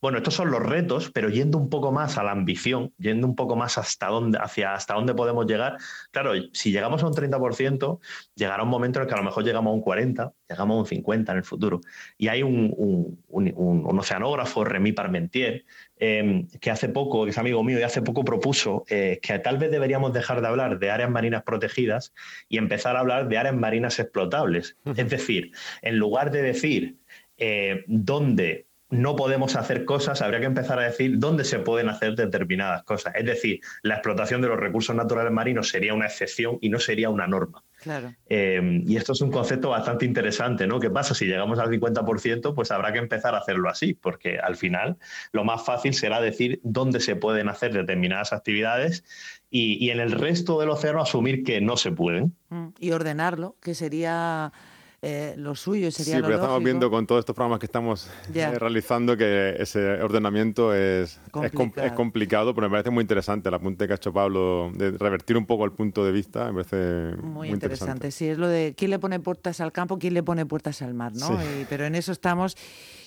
bueno, 0.00 0.18
estos 0.18 0.34
son 0.34 0.50
los 0.50 0.62
retos, 0.62 1.10
pero 1.12 1.28
yendo 1.28 1.58
un 1.58 1.68
poco 1.68 1.90
más 1.90 2.18
a 2.18 2.22
la 2.22 2.30
ambición, 2.30 2.92
yendo 2.98 3.26
un 3.26 3.34
poco 3.34 3.56
más 3.56 3.78
hasta 3.78 4.06
dónde, 4.06 4.38
hacia 4.40 4.74
hasta 4.74 4.94
dónde 4.94 5.12
podemos 5.12 5.46
llegar. 5.46 5.76
Claro, 6.12 6.32
si 6.52 6.70
llegamos 6.70 7.02
a 7.02 7.08
un 7.08 7.14
30%, 7.14 7.98
llegará 8.36 8.62
un 8.62 8.68
momento 8.68 9.00
en 9.00 9.02
el 9.02 9.08
que 9.08 9.14
a 9.14 9.18
lo 9.18 9.24
mejor 9.24 9.44
llegamos 9.44 9.72
a 9.72 9.74
un 9.74 9.82
40%, 9.82 10.32
llegamos 10.48 10.76
a 10.76 10.94
un 10.94 11.02
50% 11.02 11.30
en 11.32 11.36
el 11.36 11.44
futuro. 11.44 11.80
Y 12.16 12.28
hay 12.28 12.44
un, 12.44 13.18
oceanógrafo, 13.28 14.64
Remy 14.64 14.92
Parmentier, 14.92 15.64
em, 15.96 16.46
que 16.60 16.70
hace 16.70 16.88
poco, 16.88 17.24
que 17.24 17.30
es 17.30 17.38
amigo 17.38 17.64
mío, 17.64 17.80
y 17.80 17.82
hace 17.82 18.00
poco 18.00 18.24
propuso 18.24 18.84
eh, 18.88 19.18
que 19.20 19.38
tal 19.40 19.58
vez 19.58 19.72
deberíamos 19.72 20.12
dejar 20.12 20.40
de 20.40 20.46
hablar 20.46 20.78
de 20.78 20.90
áreas 20.92 21.10
marinas 21.10 21.42
protegidas 21.42 22.12
y 22.48 22.58
empezar 22.58 22.94
a 22.94 23.00
hablar 23.00 23.28
de 23.28 23.38
áreas 23.38 23.56
marinas 23.56 23.98
explotables. 23.98 24.76
Es 24.96 25.10
decir, 25.10 25.50
en 25.82 25.98
lugar 25.98 26.30
de 26.30 26.42
decir 26.42 26.98
eh, 27.36 27.84
dónde 27.88 28.67
no 28.90 29.16
podemos 29.16 29.54
hacer 29.56 29.84
cosas, 29.84 30.22
habría 30.22 30.40
que 30.40 30.46
empezar 30.46 30.78
a 30.78 30.84
decir 30.84 31.18
dónde 31.18 31.44
se 31.44 31.58
pueden 31.58 31.88
hacer 31.88 32.14
determinadas 32.14 32.84
cosas. 32.84 33.14
Es 33.16 33.26
decir, 33.26 33.60
la 33.82 33.94
explotación 33.94 34.40
de 34.40 34.48
los 34.48 34.58
recursos 34.58 34.96
naturales 34.96 35.32
marinos 35.32 35.68
sería 35.68 35.92
una 35.92 36.06
excepción 36.06 36.58
y 36.60 36.70
no 36.70 36.78
sería 36.78 37.10
una 37.10 37.26
norma. 37.26 37.62
Claro. 37.82 38.14
Eh, 38.28 38.82
y 38.86 38.96
esto 38.96 39.12
es 39.12 39.20
un 39.20 39.30
concepto 39.30 39.70
bastante 39.70 40.04
interesante, 40.04 40.66
¿no? 40.66 40.80
¿Qué 40.80 40.90
pasa? 40.90 41.14
Si 41.14 41.26
llegamos 41.26 41.58
al 41.58 41.68
50%, 41.68 42.54
pues 42.54 42.70
habrá 42.70 42.92
que 42.92 42.98
empezar 42.98 43.34
a 43.34 43.38
hacerlo 43.38 43.68
así, 43.68 43.94
porque 43.94 44.38
al 44.38 44.56
final 44.56 44.96
lo 45.32 45.44
más 45.44 45.64
fácil 45.64 45.92
será 45.92 46.20
decir 46.20 46.60
dónde 46.62 47.00
se 47.00 47.14
pueden 47.14 47.48
hacer 47.48 47.72
determinadas 47.72 48.32
actividades 48.32 49.04
y, 49.50 49.84
y 49.84 49.90
en 49.90 50.00
el 50.00 50.12
resto 50.12 50.58
del 50.60 50.70
océano 50.70 51.02
asumir 51.02 51.44
que 51.44 51.60
no 51.60 51.76
se 51.76 51.92
pueden. 51.92 52.34
Mm, 52.48 52.68
y 52.80 52.90
ordenarlo, 52.92 53.56
que 53.62 53.74
sería 53.74 54.52
eh, 55.00 55.34
lo 55.36 55.54
suyo 55.54 55.92
sería 55.92 56.16
sí, 56.16 56.22
pero 56.22 56.34
estamos 56.34 56.60
viendo 56.62 56.90
con 56.90 57.06
todos 57.06 57.20
estos 57.20 57.32
programas 57.32 57.60
que 57.60 57.66
estamos 57.66 58.10
eh, 58.34 58.58
realizando 58.58 59.16
que 59.16 59.54
ese 59.56 60.02
ordenamiento 60.02 60.74
es 60.74 61.20
complicado. 61.30 61.86
Es, 61.86 61.92
complicado, 61.92 62.52
pero 62.52 62.68
me 62.68 62.72
parece 62.72 62.90
muy 62.90 63.02
interesante 63.02 63.48
el 63.48 63.54
apunte 63.54 63.86
que 63.86 63.92
ha 63.92 63.96
hecho 63.96 64.12
Pablo 64.12 64.72
de 64.74 64.90
revertir 64.90 65.36
un 65.36 65.46
poco 65.46 65.64
el 65.64 65.70
punto 65.70 66.04
de 66.04 66.10
vista, 66.10 66.46
me 66.50 66.64
parece 66.64 67.16
muy, 67.22 67.48
interesante. 67.48 68.10
Sí, 68.10 68.26
es 68.26 68.38
lo 68.38 68.48
de 68.48 68.74
quién 68.76 68.90
le 68.90 68.98
pone 68.98 69.20
puertas 69.20 69.60
al 69.60 69.70
campo, 69.70 70.00
quién 70.00 70.14
le 70.14 70.24
pone 70.24 70.46
puertas 70.46 70.82
al 70.82 70.94
mar, 70.94 71.12
¿no? 71.14 71.38
pero 71.68 71.84
en 71.84 71.94
eso 71.94 72.10
estamos. 72.10 72.56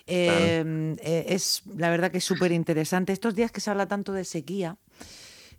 Eh, 0.08 0.96
es 1.28 1.64
la 1.76 1.90
verdad 1.90 2.10
que 2.10 2.20
es 2.20 2.24
súper 2.24 2.54
interesante. 2.54 3.12
Estos 3.12 3.36
días 3.36 3.52
que 3.52 3.60
se 3.60 3.70
habla 3.70 3.88
tanto 3.88 4.14
de 4.14 4.24
sequía, 4.24 4.78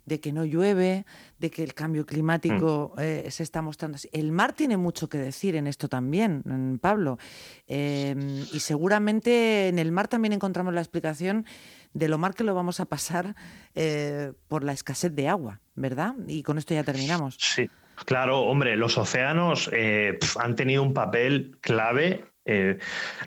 de 0.05 0.19
que 0.19 0.31
no 0.31 0.45
llueve, 0.45 1.05
de 1.39 1.49
que 1.49 1.63
el 1.63 1.73
cambio 1.73 2.05
climático 2.05 2.93
mm. 2.95 2.99
eh, 3.01 3.31
se 3.31 3.43
está 3.43 3.61
mostrando 3.61 3.95
así. 3.95 4.09
El 4.11 4.31
mar 4.31 4.53
tiene 4.53 4.77
mucho 4.77 5.09
que 5.09 5.17
decir 5.17 5.55
en 5.55 5.67
esto 5.67 5.87
también, 5.87 6.79
Pablo. 6.81 7.17
Em, 7.67 8.39
y 8.51 8.59
seguramente 8.59 9.67
en 9.67 9.79
el 9.79 9.91
mar 9.91 10.07
también 10.07 10.33
encontramos 10.33 10.73
la 10.73 10.81
explicación 10.81 11.45
de 11.93 12.07
lo 12.07 12.17
mal 12.17 12.35
que 12.35 12.43
lo 12.43 12.55
vamos 12.55 12.79
a 12.79 12.85
pasar 12.85 13.35
eh, 13.75 14.33
por 14.47 14.63
la 14.63 14.73
escasez 14.73 15.13
de 15.15 15.27
agua, 15.27 15.61
¿verdad? 15.75 16.15
Y 16.27 16.43
con 16.43 16.57
esto 16.57 16.73
ya 16.73 16.83
terminamos. 16.83 17.37
Sí. 17.39 17.69
Claro, 18.05 18.41
hombre, 18.41 18.75
los 18.75 18.97
océanos 18.97 19.69
eh, 19.71 20.17
han 20.39 20.55
tenido 20.55 20.81
un 20.81 20.93
papel 20.95 21.57
clave 21.61 22.25
eh, 22.45 22.77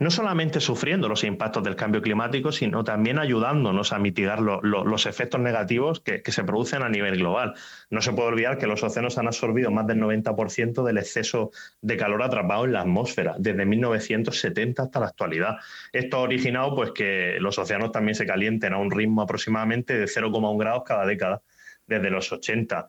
no 0.00 0.10
solamente 0.10 0.60
sufriendo 0.60 1.08
los 1.08 1.24
impactos 1.24 1.64
del 1.64 1.74
cambio 1.74 2.02
climático, 2.02 2.52
sino 2.52 2.84
también 2.84 3.18
ayudándonos 3.18 3.92
a 3.92 3.98
mitigar 3.98 4.40
los 4.40 5.06
efectos 5.06 5.40
negativos 5.40 6.00
que, 6.00 6.22
se 6.26 6.44
producen 6.44 6.82
a 6.82 6.88
nivel 6.88 7.16
global. 7.16 7.54
No 7.88 8.02
se 8.02 8.12
puede 8.12 8.28
olvidar 8.28 8.58
que 8.58 8.66
los 8.66 8.82
océanos 8.82 9.16
han 9.16 9.26
absorbido 9.26 9.70
más 9.70 9.86
del 9.86 10.00
90% 10.00 10.84
del 10.84 10.98
exceso 10.98 11.50
de 11.80 11.96
calor 11.96 12.22
atrapado 12.22 12.66
en 12.66 12.72
la 12.72 12.82
atmósfera 12.82 13.36
desde 13.38 13.64
1970 13.64 14.82
hasta 14.82 15.00
la 15.00 15.06
actualidad. 15.06 15.56
Esto 15.92 16.18
ha 16.18 16.20
originado 16.20 16.74
pues, 16.74 16.90
que 16.92 17.38
los 17.40 17.58
océanos 17.58 17.92
también 17.92 18.14
se 18.14 18.26
calienten 18.26 18.74
a 18.74 18.78
un 18.78 18.90
ritmo 18.90 19.22
aproximadamente 19.22 19.98
de 19.98 20.04
0,1 20.04 20.58
grados 20.58 20.82
cada 20.84 21.06
década 21.06 21.42
desde 21.86 22.10
los 22.10 22.30
80. 22.32 22.88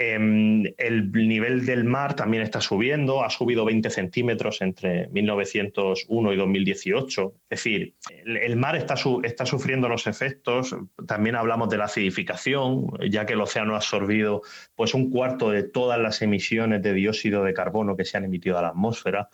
Em, 0.00 0.62
el 0.78 1.10
nivel 1.10 1.66
del 1.66 1.82
mar 1.82 2.14
también 2.14 2.44
está 2.44 2.60
subiendo, 2.60 3.24
ha 3.24 3.30
subido 3.30 3.64
20 3.64 3.90
centímetros 3.90 4.62
entre 4.62 5.08
1901 5.08 6.32
y 6.32 6.36
2018. 6.36 7.34
Es 7.50 7.58
decir, 7.58 7.94
el, 8.24 8.56
mar 8.56 8.76
está, 8.76 8.94
está, 9.24 9.44
sufriendo 9.44 9.88
los 9.88 10.06
efectos. 10.06 10.76
También 11.08 11.34
hablamos 11.34 11.68
de 11.68 11.78
la 11.78 11.86
acidificación, 11.86 12.92
ya 13.10 13.26
que 13.26 13.32
el 13.32 13.40
océano 13.40 13.74
ha 13.74 13.78
absorbido 13.78 14.42
pues, 14.76 14.94
un 14.94 15.10
cuarto 15.10 15.50
de 15.50 15.64
todas 15.64 15.98
las 15.98 16.22
emisiones 16.22 16.80
de 16.80 16.92
dióxido 16.92 17.42
de 17.42 17.52
carbono 17.52 17.96
que 17.96 18.04
se 18.04 18.16
han 18.16 18.24
emitido 18.24 18.56
a 18.56 18.62
la 18.62 18.68
atmósfera 18.68 19.28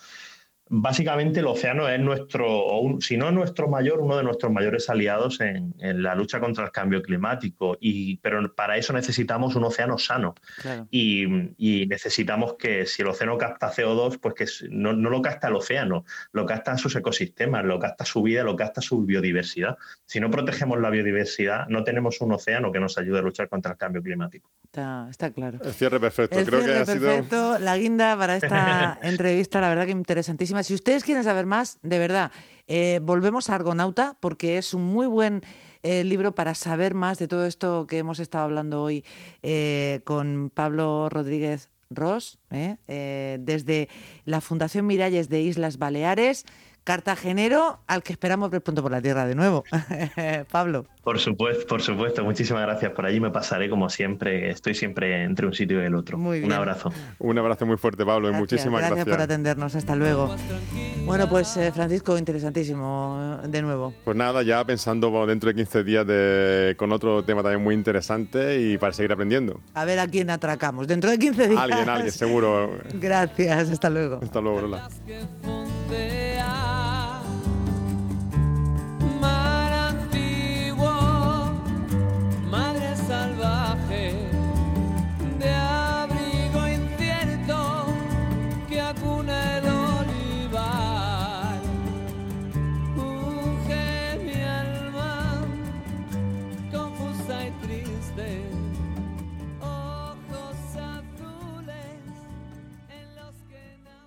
básicamente 0.69 1.41
el 1.41 1.47
océano 1.47 1.89
es 1.89 2.01
nuestro, 2.01 2.97
si 3.01 3.17
no 3.17 3.31
nuestro 3.31 3.69
mayor, 3.69 4.01
uno 4.01 4.17
de 4.17 4.23
nuestros 4.23 4.51
mayores 4.51 4.89
aliados 4.89 5.41
en, 5.41 5.75
la 5.79 6.15
lucha 6.15 6.41
contra 6.41 6.65
el 6.65 6.73
cambio 6.73 7.03
climático. 7.03 7.77
Y, 7.81 8.17
pero 8.19 8.55
para 8.55 8.77
eso 8.77 8.93
necesitamos 8.93 9.55
un 9.57 9.65
océano 9.65 9.99
sano. 9.99 10.35
Y, 10.91 11.27
necesitamos 11.87 12.55
que 12.55 12.87
si 12.87 13.03
el 13.03 13.09
océano 13.09 13.37
capta 13.37 13.71
CO2, 13.71 14.19
pues 14.21 14.35
que 14.35 14.69
no, 14.71 14.93
lo 14.93 15.23
capta 15.23 15.49
el 15.49 15.57
océano, 15.57 16.05
lo 16.33 16.47
capta 16.47 16.77
sus 16.79 16.97
ecosistemas, 16.97 17.65
lo 17.65 17.79
capta 17.79 18.05
su 18.05 18.23
vida, 18.23 18.43
lo 18.43 18.57
capta 18.57 18.81
su 18.81 19.05
biodiversidad. 19.05 19.77
Si 20.07 20.19
no 20.21 20.31
protegemos 20.31 20.81
la 20.81 20.91
biodiversidad, 20.91 21.67
no 21.69 21.85
tenemos 21.85 22.21
un 22.21 22.33
océano 22.33 22.73
que 22.73 22.81
nos 22.81 22.97
ayude 22.99 23.19
a 23.19 23.23
luchar 23.23 23.49
contra 23.49 23.73
el 23.73 23.79
cambio 23.79 24.03
climático. 24.03 24.51
Está, 24.65 25.31
claro. 25.33 25.59
El 25.63 25.73
cierre 25.73 26.01
perfecto. 26.01 26.37
Creo 26.45 26.65
que 26.65 26.75
ha 26.75 26.85
perfecto, 26.85 27.59
la 27.59 27.77
guinda 27.77 28.17
para 28.17 28.37
esta 28.37 28.99
entrevista, 29.03 29.61
la 29.61 29.69
verdad 29.69 29.85
que 29.87 29.93
interesantísima. 29.93 30.54
Si 30.63 30.75
ustedes 30.75 31.05
quieren 31.05 31.25
saber 31.25 31.47
más, 31.47 31.79
de 31.83 31.99
verdad, 31.99 32.31
eh, 32.69 33.01
volvemos 33.03 33.51
a 33.51 33.57
Argonauta 33.57 34.17
porque 34.21 34.57
es 34.59 34.73
un 34.73 34.85
muy 34.85 35.07
buen 35.07 35.43
eh, 35.83 36.05
libro 36.05 36.35
para 36.35 36.55
saber 36.55 36.95
más 36.95 37.19
de 37.19 37.29
todo 37.29 37.45
esto 37.47 37.87
que 37.87 37.99
hemos 37.99 38.21
estado 38.21 38.45
hablando 38.45 38.83
hoy 38.83 39.05
eh, 39.43 40.01
con 40.05 40.51
Pablo 40.55 41.09
Rodríguez 41.09 41.71
Ross, 41.91 42.39
desde 42.49 43.89
la 44.25 44.41
Fundación 44.41 44.87
Miralles 44.87 45.29
de 45.29 45.43
Islas 45.43 45.79
Baleares 45.79 46.45
cartagenero 46.85 47.81
al 47.87 48.03
que 48.03 48.13
esperamos 48.13 48.51
ver 48.51 48.63
pronto 48.63 48.83
por 48.83 48.93
la 48.93 49.01
tierra 49.01 49.27
de 49.27 49.35
nuevo. 49.35 49.65
Pablo. 50.51 50.87
Por 51.03 51.19
supuesto, 51.19 51.67
por 51.67 51.83
supuesto. 51.83 52.25
Muchísimas 52.25 52.63
gracias. 52.63 52.93
Por 52.93 53.05
allí 53.07 53.21
me 53.21 53.31
pasaré 53.31 53.69
como 53.69 53.89
siempre. 53.91 54.51
Estoy 54.51 54.75
siempre 54.75 55.25
entre 55.25 55.47
un 55.47 55.53
sitio 55.53 55.83
y 55.83 55.87
el 55.87 55.95
otro. 55.95 56.17
Un 56.19 56.53
abrazo. 56.53 56.93
Un 57.19 57.39
abrazo 57.39 57.67
muy 57.67 57.77
fuerte, 57.77 58.05
Pablo. 58.05 58.31
y 58.31 58.33
muchísimas 58.33 58.81
gracias. 58.81 59.05
Gracias 59.05 59.17
por 59.17 59.23
atendernos. 59.23 59.75
Hasta 59.75 59.97
luego. 59.97 60.35
Bueno, 61.05 61.29
pues 61.29 61.57
eh, 61.57 61.73
Francisco, 61.73 62.17
interesantísimo 62.17 63.39
de 63.47 63.63
nuevo. 63.63 63.93
Pues 64.05 64.17
nada, 64.17 64.43
ya 64.43 64.65
pensando 64.65 65.27
dentro 65.27 65.49
de 65.49 65.55
15 65.55 65.85
días 65.85 66.07
de, 66.07 66.75
con 66.79 66.93
otro 66.93 67.23
tema 67.25 67.43
también 67.43 67.63
muy 67.63 67.75
interesante 67.75 68.61
y 68.61 68.79
para 68.79 68.93
seguir 68.93 69.13
aprendiendo. 69.13 69.61
A 69.75 69.85
ver 69.85 69.99
a 69.99 70.07
quién 70.07 70.31
atracamos. 70.31 70.87
Dentro 70.87 71.11
de 71.11 71.19
15 71.19 71.49
días. 71.49 71.61
Alguien, 71.61 71.89
alguien, 71.89 72.13
seguro. 72.13 72.71
Gracias. 72.95 73.71
Hasta 73.71 73.91
luego. 73.91 74.21
Hasta 74.23 74.41
luego, 74.41 74.63
Lola. 74.63 74.89